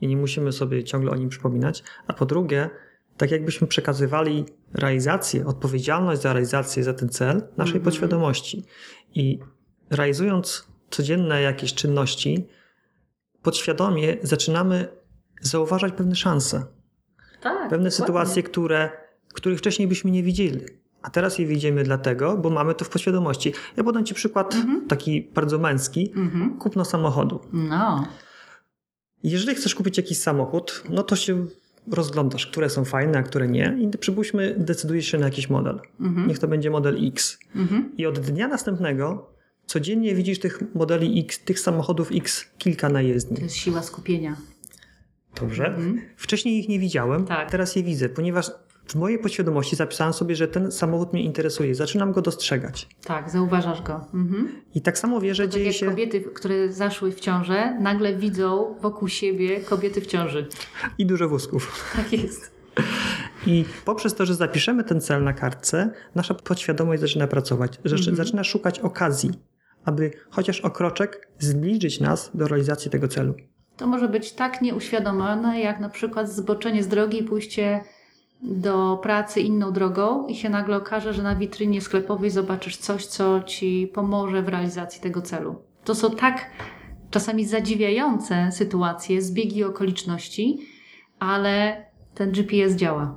[0.00, 2.70] i nie musimy sobie ciągle o nim przypominać, a po drugie,
[3.16, 7.84] tak jakbyśmy przekazywali realizację, odpowiedzialność za realizację, za ten cel naszej mm -hmm.
[7.84, 8.64] podświadomości.
[9.14, 9.38] I
[9.90, 12.48] realizując codzienne jakieś czynności,
[13.42, 14.88] podświadomie zaczynamy
[15.40, 16.81] zauważać pewne szanse.
[17.42, 17.90] Tak, pewne dokładnie.
[17.90, 18.90] sytuacje, które,
[19.34, 20.60] których wcześniej byśmy nie widzieli.
[21.02, 23.52] A teraz je widzimy dlatego, bo mamy to w podświadomości.
[23.76, 24.86] Ja podam Ci przykład mhm.
[24.86, 26.12] taki bardzo męski.
[26.16, 26.58] Mhm.
[26.58, 27.40] Kupno samochodu.
[27.52, 28.06] No.
[29.22, 31.46] Jeżeli chcesz kupić jakiś samochód, no to się
[31.90, 33.78] rozglądasz, które są fajne, a które nie.
[33.80, 35.80] I przypuśćmy, decydujesz się na jakiś model.
[36.00, 36.28] Mhm.
[36.28, 37.38] Niech to będzie model X.
[37.56, 37.92] Mhm.
[37.96, 39.32] I od dnia następnego
[39.66, 43.36] codziennie widzisz tych modeli X, tych samochodów X kilka na jezdni.
[43.36, 44.36] To jest siła skupienia.
[45.40, 45.66] Dobrze.
[45.66, 46.00] Mhm.
[46.16, 47.50] Wcześniej ich nie widziałem, tak.
[47.50, 48.50] teraz je widzę, ponieważ
[48.86, 51.74] w mojej podświadomości zapisałem sobie, że ten samochód mnie interesuje.
[51.74, 52.88] Zaczynam go dostrzegać.
[53.04, 54.06] Tak, zauważasz go.
[54.14, 54.62] Mhm.
[54.74, 55.86] I tak samo wierzę, że dzieje się...
[55.86, 60.46] kobiety, które zaszły w ciążę, nagle widzą wokół siebie kobiety w ciąży.
[60.98, 61.92] I dużo wózków.
[61.96, 62.52] Tak jest.
[63.46, 68.16] I poprzez to, że zapiszemy ten cel na kartce, nasza podświadomość zaczyna pracować, mhm.
[68.16, 69.30] zaczyna szukać okazji.
[69.84, 73.34] aby chociaż o kroczek zbliżyć nas do realizacji tego celu.
[73.82, 77.80] To może być tak nieuświadomione, jak na przykład zboczenie z drogi i pójście
[78.42, 83.42] do pracy inną drogą i się nagle okaże, że na witrynie sklepowej zobaczysz coś, co
[83.42, 85.62] ci pomoże w realizacji tego celu.
[85.84, 86.50] To są tak
[87.10, 90.58] czasami zadziwiające sytuacje, zbiegi okoliczności,
[91.18, 93.16] ale ten GPS działa.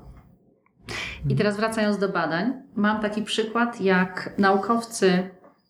[1.29, 5.29] I teraz wracając do badań, mam taki przykład, jak naukowcy,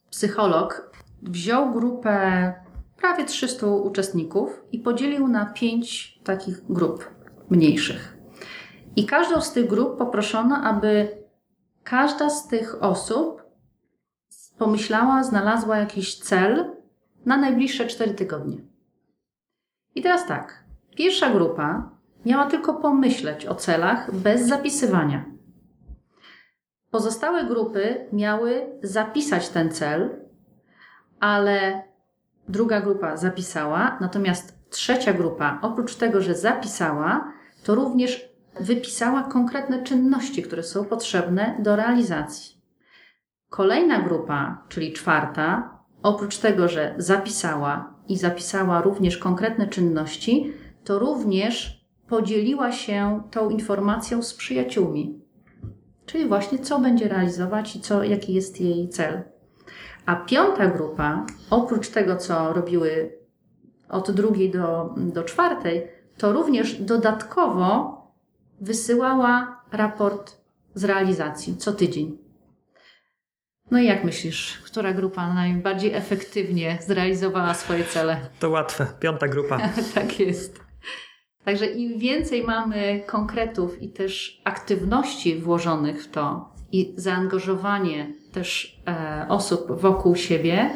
[0.10, 0.92] psycholog
[1.22, 2.65] wziął grupę
[3.06, 7.10] prawie 300 uczestników i podzielił na pięć takich grup
[7.50, 8.18] mniejszych.
[8.96, 11.08] I każdą z tych grup poproszono, aby
[11.84, 13.44] każda z tych osób
[14.58, 16.76] pomyślała, znalazła jakiś cel
[17.26, 18.58] na najbliższe 4 tygodnie.
[19.96, 20.64] I teraz tak.
[20.96, 21.90] Pierwsza grupa
[22.26, 25.26] miała tylko pomyśleć o celach bez zapisywania.
[26.92, 30.26] Pozostałe grupy miały zapisać ten cel,
[31.20, 31.84] ale
[32.50, 37.32] druga grupa zapisała, natomiast trzecia grupa, oprócz tego, że zapisała,
[37.64, 38.30] to również
[38.60, 42.62] wypisała konkretne czynności, które są potrzebne do realizacji.
[43.50, 51.86] Kolejna grupa, czyli czwarta, oprócz tego, że zapisała i zapisała również konkretne czynności, to również
[52.08, 55.22] podzieliła się tą informacją z przyjaciółmi.
[56.06, 59.24] Czyli właśnie co będzie realizować i co, jaki jest jej cel.
[60.06, 63.18] A piąta grupa, oprócz tego, co robiły
[63.90, 65.88] od drugiej do, do czwartej,
[66.18, 67.96] to również dodatkowo
[68.62, 70.38] wysyłała raport
[70.74, 72.18] z realizacji co tydzień.
[73.72, 78.18] No i jak myślisz, która grupa najbardziej efektywnie zrealizowała swoje cele?
[78.40, 79.60] To łatwe, piąta grupa.
[79.96, 80.66] tak jest.
[81.46, 89.26] Także im więcej mamy konkretów i też aktywności włożonych w to i zaangażowanie też e,
[89.30, 90.70] osób wokół siebie,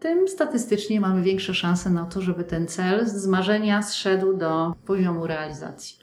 [0.00, 5.26] tym statystycznie mamy większe szanse na to, żeby ten cel z marzenia zszedł do poziomu
[5.26, 5.98] realizacji.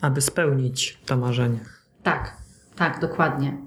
[0.00, 1.60] Aby spełnić to marzenie.
[2.02, 2.36] Tak,
[2.76, 3.58] tak, dokładnie.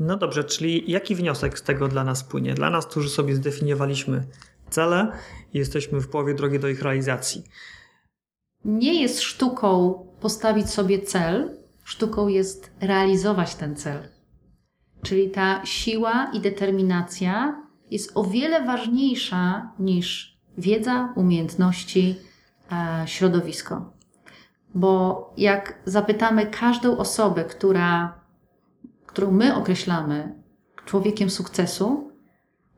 [0.00, 2.54] No dobrze, czyli jaki wniosek z tego dla nas płynie?
[2.54, 4.24] Dla nas, którzy sobie zdefiniowaliśmy
[4.70, 5.12] cele
[5.54, 7.44] i jesteśmy w połowie drogi do ich realizacji.
[8.64, 14.13] Nie jest sztuką postawić sobie cel, sztuką jest realizować ten cel.
[15.04, 22.16] Czyli ta siła i determinacja jest o wiele ważniejsza niż wiedza, umiejętności,
[22.72, 23.92] e, środowisko.
[24.74, 28.14] Bo jak zapytamy każdą osobę, która,
[29.06, 30.34] którą my określamy
[30.84, 32.10] człowiekiem sukcesu,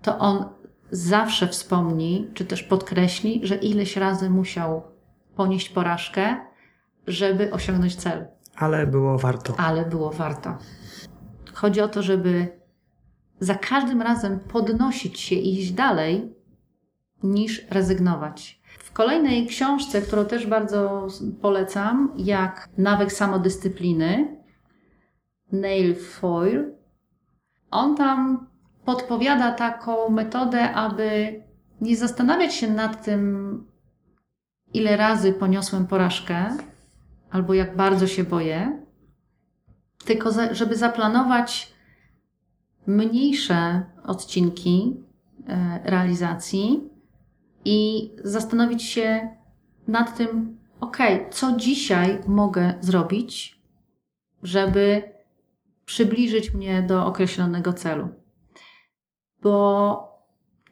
[0.03, 0.45] to on
[0.91, 4.83] zawsze wspomni, czy też podkreśli, że ileś razy musiał
[5.37, 6.37] ponieść porażkę,
[7.07, 8.27] żeby osiągnąć cel.
[8.57, 9.55] Ale było warto.
[9.59, 10.59] Ale było warto.
[11.57, 12.49] Chodzi o to, żeby
[13.41, 16.35] za każdym razem podnosić się i iść dalej,
[17.23, 18.61] niż rezygnować.
[18.79, 21.07] W kolejnej książce, którą też bardzo
[21.43, 24.37] polecam, jak nawyk samodyscypliny,
[25.53, 26.71] Neil Foyle,
[27.71, 28.47] on tam
[28.85, 31.41] podpowiada taką metodę, aby
[31.81, 33.65] nie zastanawiać się nad tym,
[34.75, 36.57] ile razy poniosłem porażkę,
[37.31, 38.86] albo jak bardzo się boję,
[40.07, 41.73] tylko za, żeby zaplanować
[42.87, 44.97] mniejsze odcinki
[45.49, 46.91] e, realizacji
[47.65, 49.37] i zastanowić się
[49.89, 50.97] nad tym, ok,
[51.31, 53.61] co dzisiaj mogę zrobić,
[54.43, 55.03] żeby
[55.85, 58.09] przybliżyć mnie do określonego celu.
[59.43, 60.16] Bo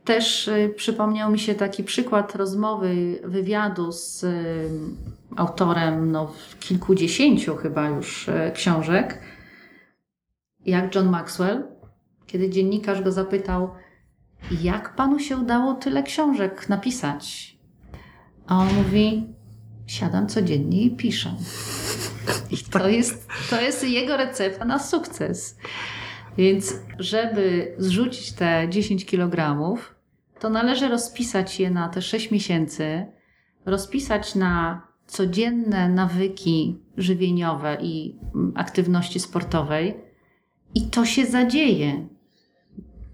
[0.05, 4.70] też y, przypomniał mi się taki przykład rozmowy, wywiadu z y,
[5.36, 9.20] autorem no, kilkudziesięciu chyba już y, książek,
[10.66, 11.64] jak John Maxwell,
[12.26, 13.70] kiedy dziennikarz go zapytał,
[14.62, 17.57] jak panu się udało tyle książek napisać?
[18.46, 19.34] A on mówi,
[19.86, 21.34] siadam codziennie i piszę.
[22.50, 25.57] I to jest, to jest jego recepta na sukces.
[26.36, 29.93] Więc, żeby zrzucić te 10 kilogramów,
[30.45, 33.07] to należy rozpisać je na te 6 miesięcy,
[33.66, 39.95] rozpisać na codzienne nawyki żywieniowe i mm, aktywności sportowej
[40.74, 42.09] i to się zadzieje.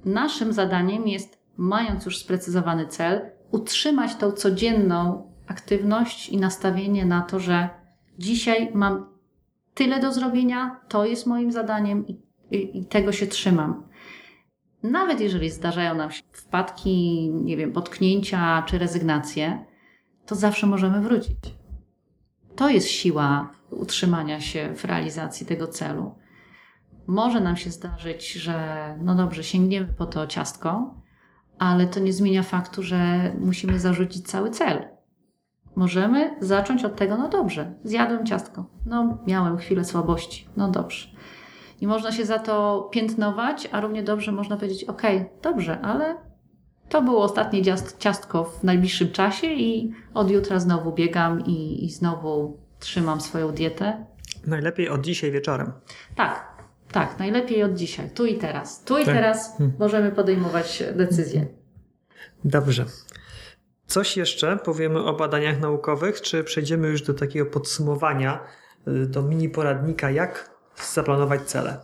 [0.05, 7.41] Naszym zadaniem jest, mając już sprecyzowany cel, utrzymać tą codzienną aktywność i nastawienie na to,
[7.41, 7.69] że
[8.19, 9.07] dzisiaj mam
[9.75, 12.21] tyle do zrobienia, to jest moim zadaniem i,
[12.51, 13.83] i, i tego się trzymam.
[14.83, 19.65] Nawet jeżeli zdarzają nam się wpadki, nie wiem, potknięcia czy rezygnacje,
[20.27, 21.39] to zawsze możemy wrócić.
[22.57, 26.15] To jest siła utrzymania się w realizacji tego celu.
[27.07, 30.95] Może nam się zdarzyć, że no dobrze, sięgniemy po to ciastko,
[31.59, 34.89] ale to nie zmienia faktu, że musimy zarzucić cały cel.
[35.77, 41.09] Możemy zacząć od tego, no dobrze, zjadłem ciastko, no miałem chwilę słabości, no dobrze.
[41.81, 45.03] I można się za to piętnować, a równie dobrze można powiedzieć, ok,
[45.43, 46.17] dobrze, ale
[46.89, 47.63] to było ostatnie
[47.99, 54.07] ciastko w najbliższym czasie i od jutra znowu biegam i, i znowu trzymam swoją dietę.
[54.47, 55.73] Najlepiej od dzisiaj wieczorem.
[56.17, 58.85] Tak, tak, najlepiej od dzisiaj, tu i teraz.
[58.85, 59.15] Tu i tak.
[59.15, 59.77] teraz hmm.
[59.79, 61.47] możemy podejmować decyzje.
[62.45, 62.85] Dobrze.
[63.87, 68.45] Coś jeszcze powiemy o badaniach naukowych, czy przejdziemy już do takiego podsumowania,
[68.89, 71.77] y, do mini poradnika, jak zaplanować cele?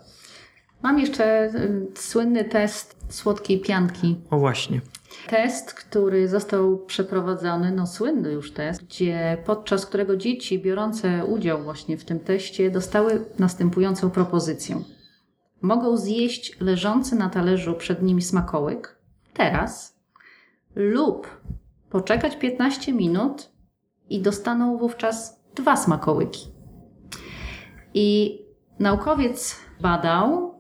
[0.83, 4.17] Mam jeszcze y, słynny test słodkiej pianki.
[4.31, 4.81] O właśnie.
[5.29, 11.99] Test, który został przeprowadzony, no słynny już test, gdzie podczas którego dzieci biorące udział właśnie
[11.99, 14.83] w tym teście dostały następującą propozycję.
[15.63, 18.99] Mogą zjeść leżący na talerzu przed nimi smakołyk
[19.35, 19.97] teraz
[20.75, 21.41] lub
[21.91, 23.51] poczekać 15 minut
[24.09, 26.49] i dostaną wówczas dwa smakołyki.
[27.95, 28.39] I
[28.79, 30.57] naukowiec badał,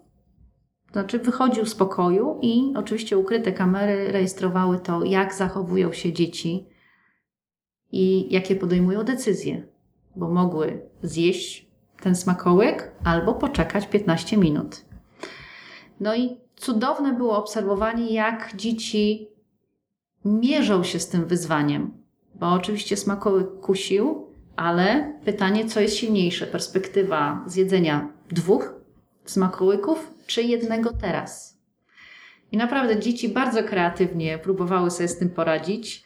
[0.86, 6.68] to znaczy wychodził z pokoju i oczywiście ukryte kamery rejestrowały to, jak zachowują się dzieci
[7.92, 9.66] i jakie podejmują decyzje,
[10.16, 11.66] bo mogły zjeść
[12.02, 14.84] ten smakołyk albo poczekać 15 minut.
[16.00, 19.28] No i cudowne było obserwowanie, jak dzieci
[20.24, 22.02] mierzą się z tym wyzwaniem,
[22.34, 24.25] bo oczywiście smakołyk kusił,
[24.56, 26.46] ale pytanie, co jest silniejsze?
[26.46, 28.74] Perspektywa zjedzenia dwóch
[29.24, 31.58] smakołyków, czy jednego teraz?
[32.52, 36.04] I naprawdę dzieci bardzo kreatywnie próbowały sobie z tym poradzić.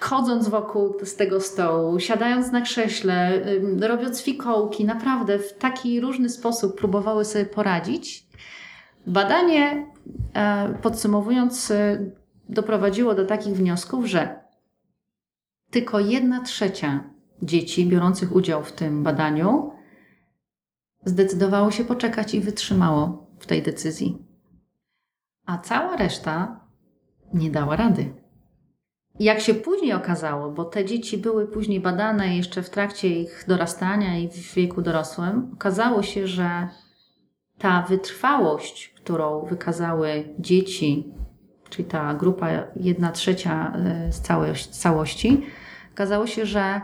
[0.00, 3.40] Chodząc wokół z tego stołu, siadając na krześle,
[3.80, 8.26] robiąc fikołki, naprawdę w taki różny sposób próbowały sobie poradzić.
[9.06, 9.86] Badanie,
[10.34, 12.10] e, podsumowując, e,
[12.48, 14.40] doprowadziło do takich wniosków, że
[15.70, 19.72] tylko jedna trzecia dzieci biorących udział w tym badaniu
[21.04, 24.18] zdecydowało się poczekać i wytrzymało w tej decyzji.
[25.46, 26.60] A cała reszta
[27.34, 28.14] nie dała rady.
[29.20, 34.18] Jak się później okazało, bo te dzieci były później badane jeszcze w trakcie ich dorastania
[34.18, 36.68] i w wieku dorosłym, okazało się, że
[37.58, 41.14] ta wytrwałość, którą wykazały dzieci,
[41.68, 45.46] czyli ta grupa jedna trzecia e, z całości,
[45.92, 46.80] okazało się, że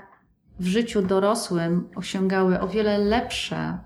[0.63, 3.79] w życiu dorosłym osiągały o wiele lepsze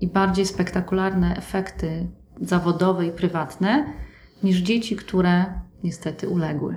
[0.00, 2.08] i bardziej spektakularne efekty
[2.40, 3.92] zawodowe i prywatne
[4.42, 5.44] niż dzieci, które
[5.84, 6.76] niestety uległy.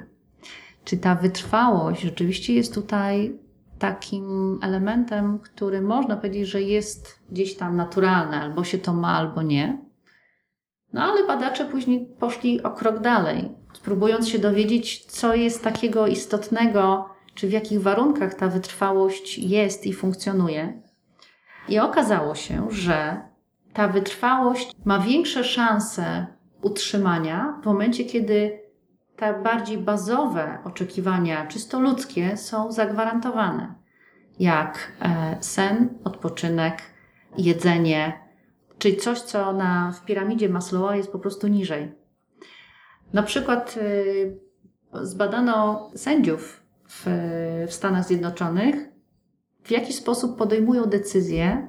[0.84, 3.40] Czy ta wytrwałość rzeczywiście jest tutaj
[3.80, 9.42] takim elementem, który można powiedzieć, że jest gdzieś tam naturalny, albo się to ma, albo
[9.42, 9.86] nie.
[10.94, 17.13] No ale badacze później poszli o krok dalej, spróbując się dowiedzieć, co jest takiego istotnego,
[17.36, 20.82] czy w jakich warunkach ta wytrwałość jest i funkcjonuje.
[21.70, 23.22] I okazało się, że
[23.74, 26.28] ta wytrwałość ma większe szanse
[26.62, 28.60] utrzymania w momencie, kiedy
[29.16, 33.74] te bardziej bazowe oczekiwania, czysto ludzkie, są zagwarantowane,
[34.40, 36.82] jak e, sen, odpoczynek,
[37.38, 38.24] jedzenie,
[38.78, 41.92] czyli coś, co na, w piramidzie Maslowa jest po prostu niżej.
[43.14, 44.40] Na przykład y,
[45.02, 46.63] zbadano sędziów
[46.94, 47.06] w,
[47.68, 48.76] w Stanach Zjednoczonych,
[49.64, 51.68] w jaki sposób podejmują decyzje,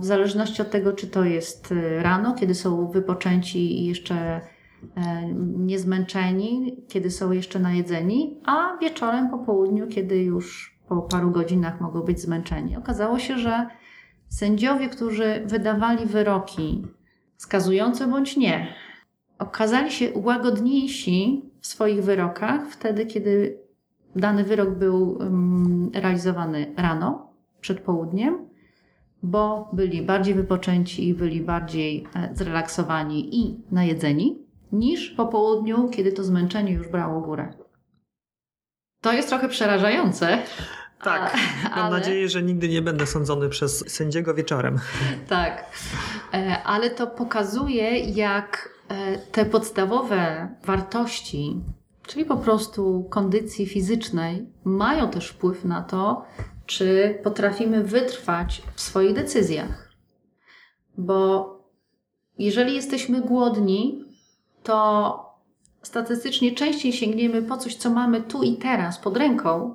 [0.00, 4.40] w zależności od tego, czy to jest y, rano, kiedy są wypoczęci i jeszcze e,
[5.56, 12.00] niezmęczeni, kiedy są jeszcze najedzeni, a wieczorem po południu, kiedy już po paru godzinach mogą
[12.00, 12.76] być zmęczeni.
[12.76, 13.66] Okazało się, że
[14.28, 16.86] sędziowie, którzy wydawali wyroki
[17.36, 18.74] skazujące bądź nie,
[19.38, 23.63] okazali się łagodniejsi w swoich wyrokach wtedy, kiedy
[24.16, 25.18] dany wyrok był
[25.94, 28.48] realizowany rano, przed południem,
[29.22, 34.38] bo byli bardziej wypoczęci i byli bardziej e, zrelaksowani i najedzeni,
[34.72, 37.54] niż po południu, kiedy to zmęczenie już brało górę.
[39.00, 40.38] To jest trochę przerażające.
[41.02, 41.98] Tak, mam ale...
[41.98, 44.78] nadzieję, że nigdy nie będę sądzony przez sędziego wieczorem.
[45.28, 45.64] Tak,
[46.34, 51.60] e, ale to pokazuje, jak e, te podstawowe wartości,
[52.06, 56.24] czyli po prostu kondycji fizycznej, mają też wpływ na to,
[56.66, 59.92] czy potrafimy wytrwać w swoich decyzjach.
[60.98, 61.50] Bo
[62.38, 64.04] jeżeli jesteśmy głodni,
[64.62, 65.20] to
[65.82, 69.74] statystycznie częściej sięgniemy po coś, co mamy tu i teraz pod ręką,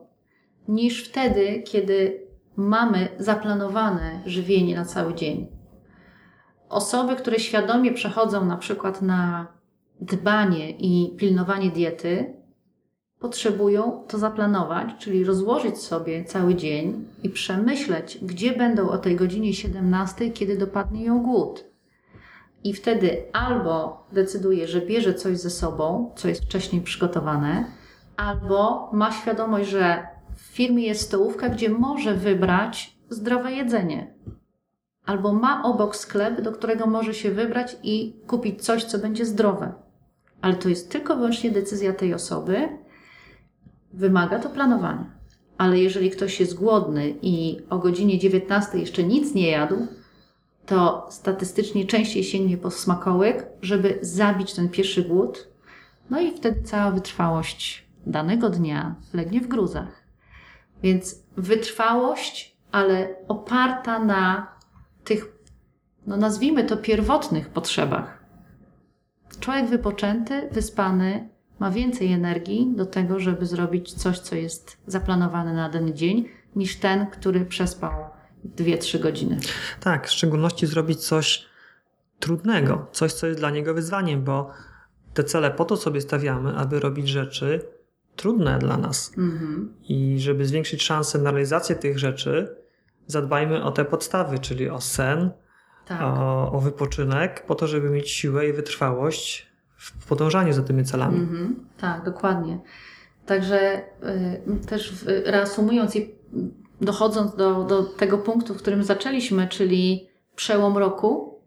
[0.68, 5.48] niż wtedy, kiedy mamy zaplanowane żywienie na cały dzień.
[6.70, 9.48] Osoby, które świadomie przechodzą na przykład na
[10.02, 12.34] dbanie i pilnowanie diety
[13.20, 19.54] potrzebują to zaplanować, czyli rozłożyć sobie cały dzień i przemyśleć, gdzie będą o tej godzinie
[19.54, 21.66] 17, kiedy dopadnie ją głód.
[22.64, 27.66] I wtedy albo decyduje, że bierze coś ze sobą, co jest wcześniej przygotowane,
[28.18, 34.14] albo ma świadomość, że w firmie jest stołówka, gdzie może wybrać zdrowe jedzenie.
[35.06, 39.74] Albo ma obok sklep, do którego może się wybrać i kupić coś, co będzie zdrowe.
[40.42, 42.70] Ale to jest tylko wyłącznie decyzja tej osoby.
[43.94, 45.12] Wymaga to planowania.
[45.58, 49.88] Ale jeżeli ktoś jest głodny i o godzinie 19 jeszcze nic nie jadł,
[50.66, 55.48] to statystycznie częściej sięgnie po smakołyk, żeby zabić ten pierwszy głód.
[56.10, 60.04] No i wtedy cała wytrwałość danego dnia legnie w gruzach.
[60.84, 64.48] Więc wytrwałość, ale oparta na
[65.04, 65.26] tych,
[66.08, 68.19] no nazwijmy to, pierwotnych potrzebach.
[69.40, 71.30] Człowiek wypoczęty, wyspany,
[71.60, 76.26] ma więcej energii do tego, żeby zrobić coś, co jest zaplanowane na dany dzień,
[76.56, 77.92] niż ten, który przespał
[78.56, 79.38] 2-3 godziny.
[79.80, 81.46] Tak, w szczególności zrobić coś
[82.20, 84.52] trudnego, coś, co jest dla niego wyzwaniem, bo
[85.14, 87.62] te cele po to sobie stawiamy, aby robić rzeczy
[88.16, 89.12] trudne dla nas.
[89.18, 89.74] Mhm.
[89.84, 92.56] I żeby zwiększyć szanse na realizację tych rzeczy,
[93.08, 95.30] zadbajmy o te podstawy, czyli o sen,
[95.90, 96.02] Tak.
[96.02, 101.18] o, o wypoczynek, po to, żeby mieć siłę i wytrwałość w podążaniu za tymi celami.
[101.18, 102.60] Mhm, tak, dokładnie.
[103.26, 103.82] Także
[104.62, 106.16] y, też w, reasumując i
[106.82, 111.40] dochodząc do, do tego punktu, w którym zaczęliśmy, czyli przełom roku,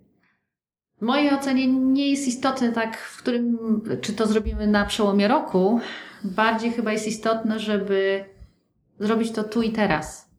[0.99, 3.59] w mojej ocenie nie jest istotne tak, w którym,
[4.01, 5.81] czy to zrobimy na przełomie roku,
[6.25, 8.25] bardziej chyba jest istotne, żeby
[9.01, 10.32] zrobić to tu i teraz.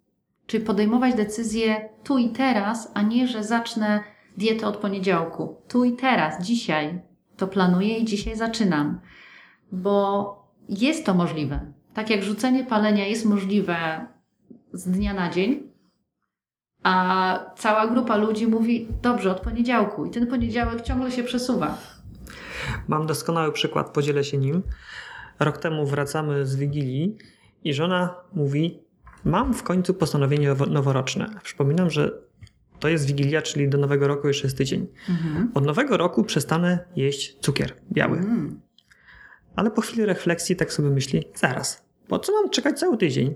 [0.48, 4.04] Czyli podejmować decyzje tu i teraz, a nie, że zacznę
[4.38, 5.62] dietę od poniedziałku.
[5.68, 7.02] Tu i teraz, dzisiaj
[7.38, 9.00] to planuję i dzisiaj zaczynam.
[9.72, 11.60] Bo jest to możliwe.
[11.94, 14.08] Tak jak rzucenie palenia jest możliwe
[14.74, 15.74] z dnia na dzień,
[16.84, 20.06] a cała grupa ludzi mówi, dobrze, od poniedziałku.
[20.06, 21.78] I ten poniedziałek ciągle się przesuwa.
[22.88, 24.64] Mam doskonały przykład, podzielę się nim.
[25.40, 27.18] Rok temu wracamy z Wigilii
[27.64, 28.83] i żona mówi:
[29.26, 31.30] Mam w końcu postanowienie nowo- noworoczne.
[31.44, 32.12] Przypominam, że
[32.80, 34.88] to jest Wigilia, czyli do nowego roku jeszcze jest tydzień.
[35.54, 38.18] Od nowego roku przestanę jeść cukier biały.
[38.18, 38.62] Mm.
[39.56, 43.36] Ale po chwili refleksji tak sobie myśli: Zaraz, po co mam czekać cały tydzień?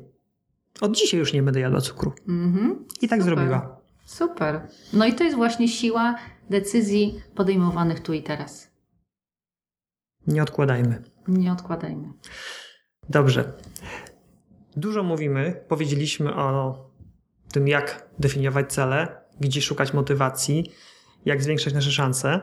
[0.81, 2.13] Od dzisiaj już nie będę jadła cukru.
[2.27, 2.85] Mhm.
[3.01, 3.35] I tak Super.
[3.35, 3.77] zrobiła.
[4.05, 4.67] Super.
[4.93, 6.15] No i to jest właśnie siła
[6.49, 8.71] decyzji podejmowanych tu i teraz.
[10.27, 11.03] Nie odkładajmy.
[11.27, 12.13] Nie odkładajmy.
[13.09, 13.53] Dobrze.
[14.78, 16.78] Dużo mówimy, powiedzieliśmy o
[17.51, 20.71] tym, jak definiować cele, gdzie szukać motywacji,
[21.25, 22.41] jak zwiększać nasze szanse.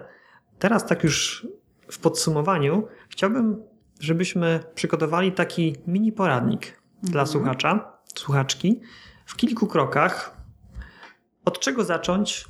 [0.59, 1.47] Teraz, tak już
[1.91, 3.63] w podsumowaniu, chciałbym,
[4.01, 7.27] żebyśmy przygotowali taki mini poradnik dla Mhm.
[7.27, 8.81] słuchacza, słuchaczki,
[9.27, 10.37] w kilku krokach,
[11.45, 12.45] od czego zacząć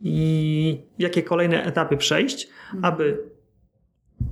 [0.00, 2.48] i jakie kolejne etapy przejść,
[2.82, 3.30] aby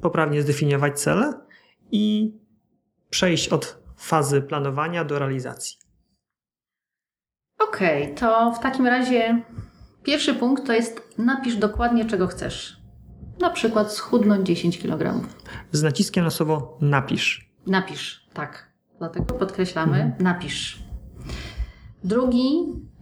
[0.01, 1.41] poprawnie zdefiniować cele
[1.93, 2.35] i
[3.11, 5.77] przejść od fazy planowania do realizacji.
[7.59, 9.43] Okej, to w takim razie
[10.03, 12.77] pierwszy punkt to jest napisz dokładnie, czego chcesz.
[13.41, 15.29] Na przykład schudnąć 10 kg.
[15.73, 17.51] Z naciskiem na słowo napisz.
[17.67, 18.73] Napisz, tak.
[18.99, 20.83] Dlatego podkreślamy, napisz.
[22.05, 22.49] Drugi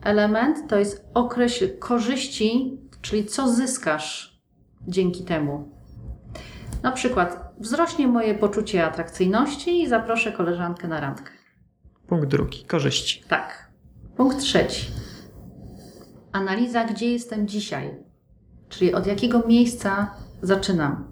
[0.03, 4.40] element to jest określ korzyści, czyli co zyskasz
[4.88, 5.68] dzięki temu.
[6.82, 11.32] Na przykład wzrośnie moje poczucie atrakcyjności i zaproszę koleżankę na randkę.
[12.06, 12.64] Punkt drugi.
[12.64, 13.22] Korzyści.
[13.28, 13.70] Tak.
[14.16, 14.86] Punkt trzeci.
[16.32, 17.90] Analiza, gdzie jestem dzisiaj.
[18.68, 21.04] Czyli od jakiego miejsca zaczynam.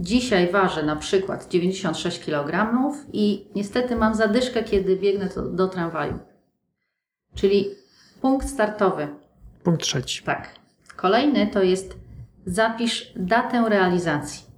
[0.00, 2.70] Dzisiaj ważę na przykład 96 kg
[3.12, 6.18] i niestety mam zadyszkę, kiedy biegnę do, do tramwaju.
[7.34, 7.70] Czyli
[8.20, 9.08] punkt startowy.
[9.62, 10.22] Punkt trzeci.
[10.22, 10.48] Tak.
[10.96, 11.96] Kolejny to jest
[12.46, 14.53] zapisz datę realizacji.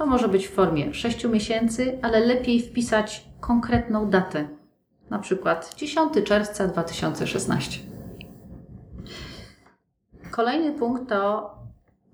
[0.00, 4.48] To może być w formie 6 miesięcy, ale lepiej wpisać konkretną datę.
[5.10, 7.80] Na przykład 10 czerwca 2016.
[10.30, 11.50] Kolejny punkt to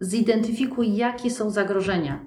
[0.01, 2.20] zidentyfikuj, jakie są zagrożenia.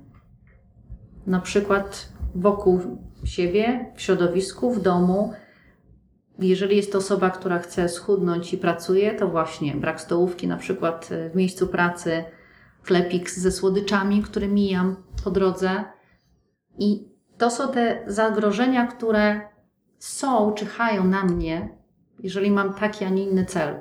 [1.28, 2.82] Na przykład wokół
[3.24, 5.34] siebie, w środowisku, w domu,
[6.40, 11.12] jeżeli jest to osoba, która chce schudnąć i pracuje, to właśnie brak stołówki, na przykład
[11.12, 12.24] y, w miejscu pracy,
[12.84, 15.84] klepik ze słodyczami, który mijam po drodze.
[16.80, 19.42] I to są te zagrożenia, które
[20.00, 21.70] są, czyhają na mnie,
[22.20, 23.76] jeżeli mam taki, a nie inny cel.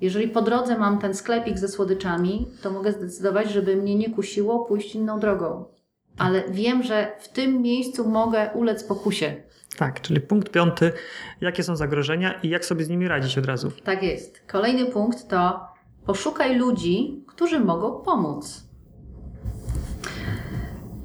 [0.00, 4.64] Jeżeli po drodze mam ten sklepik ze słodyczami, to mogę zdecydować, żeby mnie nie kusiło
[4.64, 5.64] pójść inną drogą.
[6.18, 9.42] Ale wiem, że w tym miejscu mogę ulec pokusie.
[9.76, 10.92] Tak, czyli punkt piąty,
[11.40, 13.72] jakie są zagrożenia i jak sobie z nimi radzić od razu.
[13.84, 14.42] Tak jest.
[14.46, 15.67] Kolejny punkt to
[16.08, 18.64] poszukaj ludzi, którzy mogą pomóc.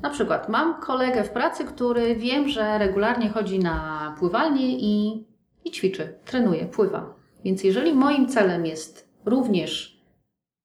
[0.01, 5.25] Na przykład mam kolegę w pracy, który wiem, że regularnie chodzi na pływalnię i,
[5.65, 7.13] i ćwiczy, trenuje, pływa.
[7.43, 10.01] Więc jeżeli moim celem jest również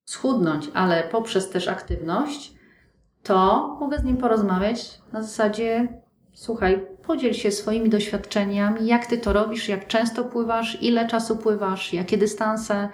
[0.08, 2.54] schudnąć, ale poprzez też aktywność,
[3.22, 5.88] to mogę z nim porozmawiać na zasadzie:
[6.32, 11.92] słuchaj, podziel się swoimi doświadczeniami, jak ty to robisz, jak często pływasz, ile czasu pływasz,
[11.92, 12.88] jakie dystanse.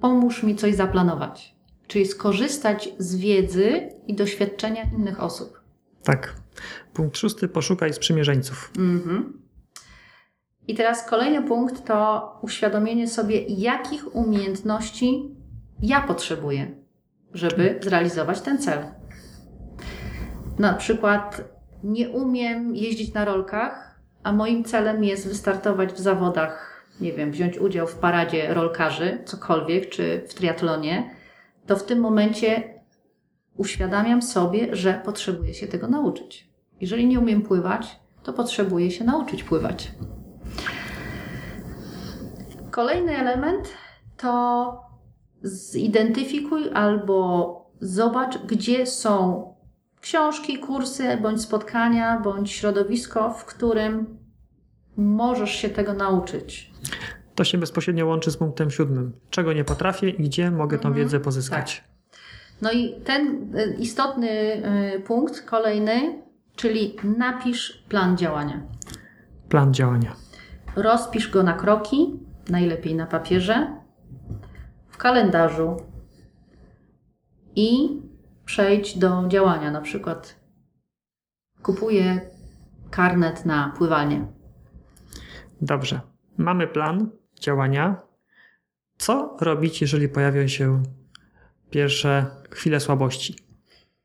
[0.00, 1.56] Pomóż mi coś zaplanować.
[1.86, 5.60] Czyli skorzystać z wiedzy i doświadczenia innych osób.
[6.02, 6.34] Tak.
[6.94, 8.72] Punkt szósty, poszukaj sprzymierzeńców.
[8.78, 9.40] Mhm.
[10.68, 15.34] I teraz kolejny punkt to uświadomienie sobie, jakich umiejętności
[15.82, 16.74] ja potrzebuję,
[17.34, 18.84] żeby zrealizować ten cel.
[20.58, 21.44] Na przykład
[21.84, 26.69] nie umiem jeździć na rolkach, a moim celem jest wystartować w zawodach,
[27.00, 31.10] nie wiem, wziąć udział w paradzie rolkarzy, cokolwiek, czy w triatlonie,
[31.66, 32.74] to w tym momencie
[33.56, 36.50] uświadamiam sobie, że potrzebuję się tego nauczyć.
[36.80, 39.92] Jeżeli nie umiem pływać, to potrzebuję się nauczyć pływać.
[42.70, 43.68] Kolejny element
[44.16, 44.80] to
[45.42, 49.44] zidentyfikuj albo zobacz, gdzie są
[50.00, 54.19] książki, kursy, bądź spotkania, bądź środowisko, w którym
[55.00, 56.70] możesz się tego nauczyć.
[57.34, 59.12] To się bezpośrednio łączy z punktem siódmym.
[59.30, 61.76] Czego nie potrafię i gdzie mogę tą Mhm, wiedzę pozyskać.
[61.76, 61.90] tak.
[62.62, 64.28] No i ten y, istotny
[64.96, 66.22] y, punkt, kolejny,
[66.56, 68.62] czyli napisz plan działania.
[69.48, 70.16] Plan działania.
[70.76, 73.76] Rozpisz go na kroki, najlepiej na papierze,
[74.88, 75.76] w kalendarzu
[77.56, 78.00] i
[78.44, 79.70] przejdź do działania.
[79.70, 80.36] Na przykład
[81.62, 82.20] kupuję
[82.90, 84.26] karnet na pływanie.
[85.62, 86.00] Dobrze.
[86.36, 88.02] Mamy plan działania.
[88.98, 90.82] Co robić, jeżeli pojawią się
[91.70, 93.36] pierwsze chwile słabości?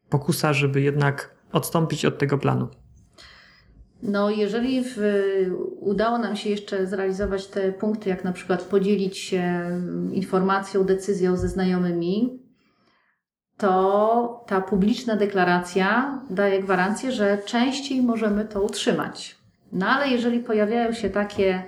[0.09, 2.67] Pokusa, żeby jednak odstąpić od tego planu.
[4.03, 4.97] No, jeżeli w,
[5.79, 9.71] udało nam się jeszcze zrealizować te punkty, jak na przykład podzielić się
[10.11, 12.39] informacją, decyzją ze znajomymi,
[13.57, 19.44] to ta publiczna deklaracja daje gwarancję, że częściej możemy to utrzymać.
[19.71, 21.63] No ale jeżeli pojawiają się takie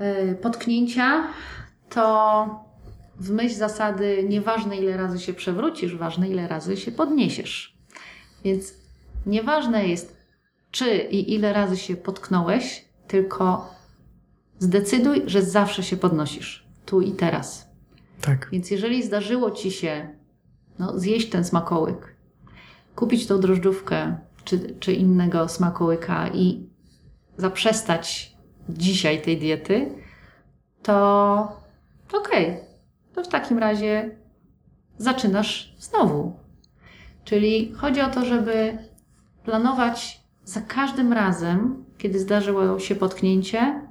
[0.00, 1.24] y, potknięcia,
[1.90, 2.68] to
[3.16, 7.78] w myśl zasady nieważne ile razy się przewrócisz, ważne ile razy się podniesiesz.
[8.44, 8.74] Więc
[9.26, 10.16] nieważne jest,
[10.70, 13.74] czy i ile razy się potknąłeś, tylko
[14.58, 17.68] zdecyduj, że zawsze się podnosisz, tu i teraz.
[18.20, 18.48] Tak.
[18.52, 20.08] Więc jeżeli zdarzyło ci się
[20.78, 22.16] no, zjeść ten smakołyk,
[22.96, 24.16] kupić tą drożdżówkę
[24.48, 26.68] czy, czy innego smakołyka i
[27.36, 28.36] zaprzestać
[28.68, 29.90] dzisiaj tej diety,
[30.82, 30.92] to,
[32.12, 32.46] okej.
[32.46, 32.60] Okay.
[33.14, 34.16] To w takim razie
[34.98, 36.36] zaczynasz znowu.
[37.24, 38.78] Czyli chodzi o to, żeby
[39.44, 43.88] planować za każdym razem, kiedy zdarzyło się potknięcie,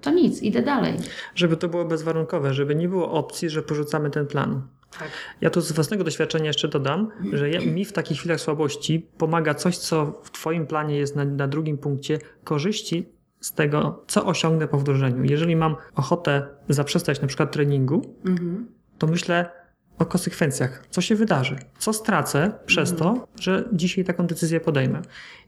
[0.00, 0.96] to nic, idę dalej.
[1.34, 4.62] Żeby to było bezwarunkowe, żeby nie było opcji, że porzucamy ten plan.
[4.98, 5.08] Tak.
[5.40, 9.54] Ja tu z własnego doświadczenia jeszcze dodam, że ja, mi w takich chwilach słabości pomaga
[9.54, 13.08] coś, co w Twoim planie jest na, na drugim punkcie, korzyści
[13.40, 15.24] z tego, co osiągnę po wdrożeniu.
[15.24, 18.66] Jeżeli mam ochotę zaprzestać na przykład treningu, Mhm.
[18.98, 19.50] to myślę
[19.98, 25.02] o konsekwencjach, co się wydarzy, co stracę przez to, że dzisiaj taką decyzję podejmę.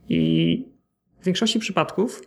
[0.09, 0.65] I
[1.21, 2.21] w większości przypadków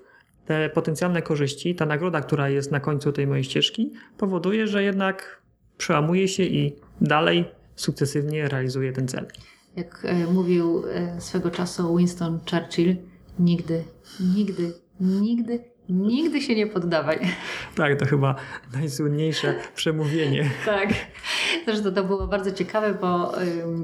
[0.47, 5.43] te potencjalne korzyści, ta nagroda, która jest na końcu tej mojej ścieżki, powoduje, że jednak
[5.79, 7.45] przełamuję się i dalej
[7.77, 9.27] sukcesywnie realizuję ten cel.
[9.77, 12.97] Jak e, mówił e, swego czasu Winston Churchill,
[13.39, 13.85] nigdy,
[14.21, 17.19] nigdy, nigdy, nigdy się nie poddawaj.
[17.75, 18.35] Tak, to chyba
[18.75, 20.51] najsłynniejsze przemówienie.
[20.65, 20.89] Tak.
[21.65, 23.33] Zresztą to było bardzo ciekawe, bo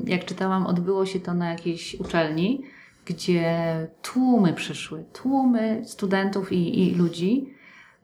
[0.05, 2.63] jak czytałam, odbyło się to na jakiejś uczelni,
[3.07, 3.57] gdzie
[4.03, 7.55] tłumy przyszły, tłumy studentów i, i ludzi,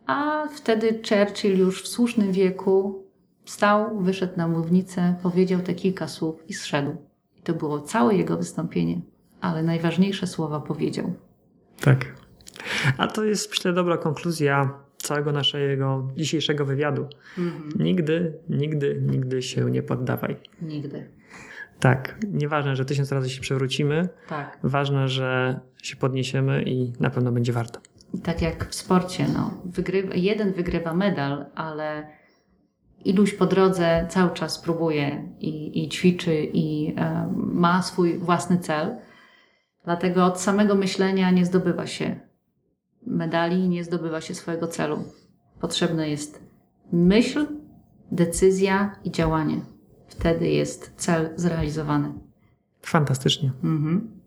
[0.06, 3.03] a wtedy Churchill już w słusznym wieku
[3.44, 6.96] wstał, wyszedł na mównicę, powiedział te kilka słów i zszedł.
[7.36, 9.00] I to było całe jego wystąpienie,
[9.40, 11.14] ale najważniejsze słowa powiedział.
[11.80, 12.14] Tak.
[12.98, 17.06] A to jest, myślę, dobra konkluzja całego naszego dzisiejszego wywiadu.
[17.78, 20.36] Nigdy, nigdy, nigdy się nie poddawaj.
[20.62, 21.08] Nigdy.
[21.80, 24.58] Tak, nieważne, że tysiąc razy się przewrócimy, Tak.
[24.62, 27.80] ważne, że się podniesiemy i na pewno będzie warto.
[28.14, 32.06] I tak jak w sporcie, no, wygrywa, jeden wygrywa medal, ale
[33.04, 38.96] iluś po drodze cały czas próbuje i, i ćwiczy i um, ma swój własny cel.
[39.84, 42.20] Dlatego od samego myślenia nie zdobywa się
[43.06, 45.04] medali, nie zdobywa się swojego celu.
[45.60, 46.42] Potrzebna jest
[46.92, 47.46] myśl,
[48.12, 49.60] decyzja i działanie.
[50.08, 52.12] Wtedy jest cel zrealizowany.
[52.82, 53.52] Fantastycznie.
[53.64, 54.20] Mhm.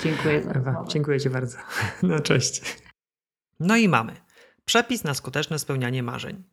[0.00, 1.58] Dziękuję za Ewa, Dziękuję Ci bardzo.
[2.02, 2.82] No cześć.
[3.60, 4.12] No i mamy.
[4.64, 6.44] Przepis na skuteczne spełnianie marzeń.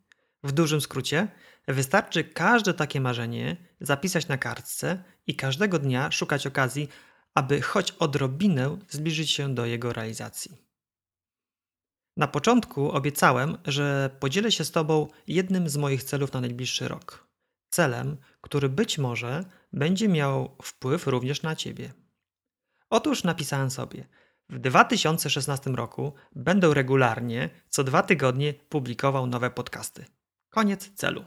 [0.44, 1.28] W dużym skrócie,
[1.72, 6.88] wystarczy każde takie marzenie zapisać na kartce i każdego dnia szukać okazji,
[7.34, 10.70] aby choć odrobinę zbliżyć się do jego realizacji.
[12.16, 17.26] Na początku obiecałem, że podzielę się z Tobą jednym z moich celów na najbliższy rok.
[17.70, 21.92] Celem, który być może będzie miał wpływ również na Ciebie.
[22.90, 24.06] Otóż napisałem sobie:
[24.48, 30.04] W 2016 roku będę regularnie, co dwa tygodnie, publikował nowe podcasty.
[30.50, 31.24] Koniec celu.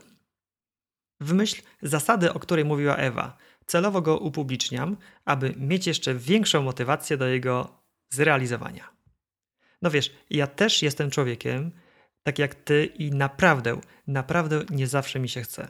[1.20, 3.36] W myśl zasady, o której mówiła Ewa,
[3.66, 8.94] celowo go upubliczniam, aby mieć jeszcze większą motywację do jego zrealizowania.
[9.82, 11.72] No wiesz, ja też jestem człowiekiem,
[12.22, 15.68] tak jak ty, i naprawdę, naprawdę nie zawsze mi się chce.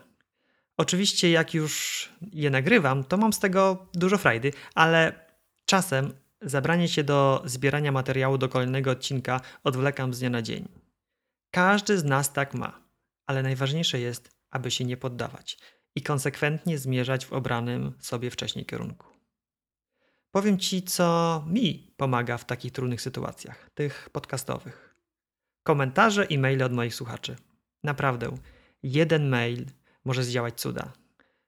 [0.77, 5.27] Oczywiście, jak już je nagrywam, to mam z tego dużo frajdy, ale
[5.67, 10.69] czasem zabranie się do zbierania materiału do kolejnego odcinka odwlekam z dnia na dzień.
[11.51, 12.81] Każdy z nas tak ma,
[13.27, 15.59] ale najważniejsze jest, aby się nie poddawać
[15.95, 19.07] i konsekwentnie zmierzać w obranym sobie wcześniej kierunku.
[20.31, 24.95] Powiem Ci, co mi pomaga w takich trudnych sytuacjach, tych podcastowych.
[25.63, 27.37] Komentarze i maile od moich słuchaczy.
[27.83, 28.37] Naprawdę,
[28.83, 29.67] jeden mail
[30.05, 30.93] może zdziałać cuda.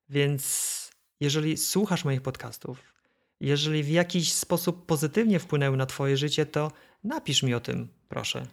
[0.08, 0.90] Więc
[1.20, 2.78] jeżeli słuchasz moich podcastów,
[3.40, 6.72] jeżeli w jakiś sposób pozytywnie wpłynęły na Twoje życie, to
[7.04, 8.46] napisz mi o tym, proszę.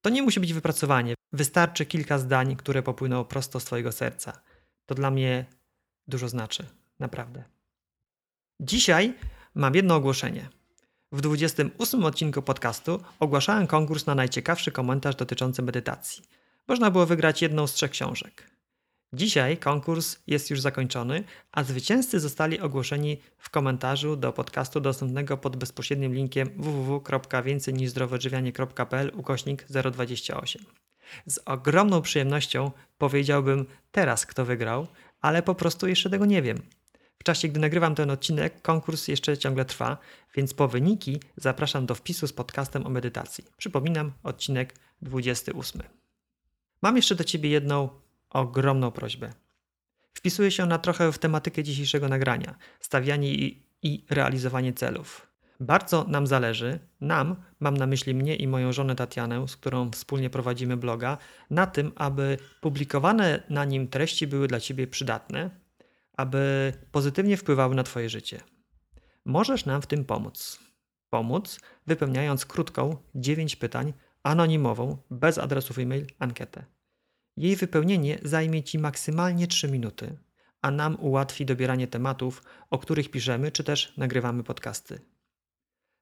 [0.00, 1.14] To nie musi być wypracowanie.
[1.32, 4.40] Wystarczy kilka zdań, które popłyną prosto z Twojego serca.
[4.86, 5.46] To dla mnie
[6.08, 6.66] dużo znaczy,
[6.98, 7.44] naprawdę.
[8.60, 9.14] Dzisiaj
[9.54, 10.48] mam jedno ogłoszenie.
[11.12, 16.22] W 28 odcinku podcastu ogłaszałem konkurs na najciekawszy komentarz dotyczący medytacji.
[16.68, 18.57] Można było wygrać jedną z trzech książek.
[19.12, 25.56] Dzisiaj konkurs jest już zakończony, a zwycięzcy zostali ogłoszeni w komentarzu do podcastu dostępnego pod
[25.56, 30.64] bezpośrednim linkiem www.więcejniżzdrowoodżywianie.pl ukośnik 028.
[31.26, 34.86] Z ogromną przyjemnością powiedziałbym teraz, kto wygrał,
[35.20, 36.58] ale po prostu jeszcze tego nie wiem.
[37.18, 39.98] W czasie, gdy nagrywam ten odcinek, konkurs jeszcze ciągle trwa,
[40.34, 43.44] więc po wyniki zapraszam do wpisu z podcastem o medytacji.
[43.56, 45.82] Przypominam, odcinek 28.
[46.82, 47.88] Mam jeszcze do Ciebie jedną
[48.30, 49.32] ogromną prośbę.
[50.14, 55.28] Wpisuje się ona trochę w tematykę dzisiejszego nagrania stawianie i, i realizowanie celów.
[55.60, 60.30] Bardzo nam zależy, nam, mam na myśli mnie i moją żonę Tatianę, z którą wspólnie
[60.30, 61.18] prowadzimy bloga,
[61.50, 65.50] na tym, aby publikowane na nim treści były dla Ciebie przydatne,
[66.16, 68.40] aby pozytywnie wpływały na Twoje życie.
[69.24, 70.60] Możesz nam w tym pomóc.
[71.10, 76.64] Pomóc wypełniając krótką 9 pytań anonimową, bez adresów e-mail, ankietę.
[77.38, 80.16] Jej wypełnienie zajmie Ci maksymalnie 3 minuty,
[80.62, 85.00] a nam ułatwi dobieranie tematów, o których piszemy czy też nagrywamy podcasty.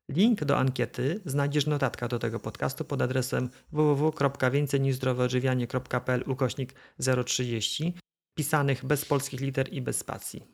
[0.09, 6.75] Link do ankiety znajdziesz w notatkach do tego podcastu pod adresem www.więcejniżzdrowoodżywianie.pl ukośnik
[7.27, 7.95] 030
[8.35, 10.47] pisanych bez polskich liter i bez spacji.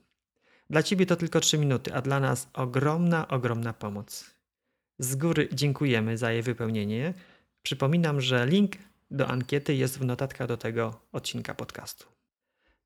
[0.70, 4.30] Dla Ciebie to tylko 3 minuty, a dla nas ogromna, ogromna pomoc.
[4.98, 7.14] Z góry dziękujemy za jej wypełnienie.
[7.62, 8.76] Przypominam, że link
[9.12, 12.06] do ankiety jest w notatkach do tego odcinka podcastu.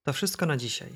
[0.03, 0.93] To wszystko na dzisiaj.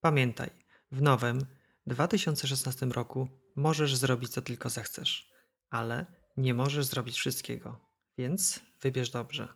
[0.00, 0.50] Pamiętaj,
[0.92, 1.46] w nowym
[1.86, 5.30] 2016 roku możesz zrobić co tylko zechcesz,
[5.70, 6.06] ale
[6.36, 7.80] nie możesz zrobić wszystkiego,
[8.18, 9.48] więc wybierz dobrze.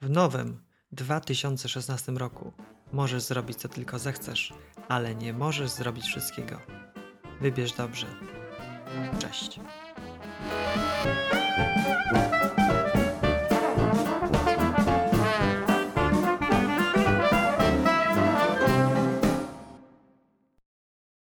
[0.00, 2.52] W nowym 2016 roku
[2.92, 4.52] możesz zrobić co tylko zechcesz,
[4.88, 6.60] ale nie możesz zrobić wszystkiego.
[7.40, 8.06] Wybierz dobrze.
[9.18, 9.60] Cześć.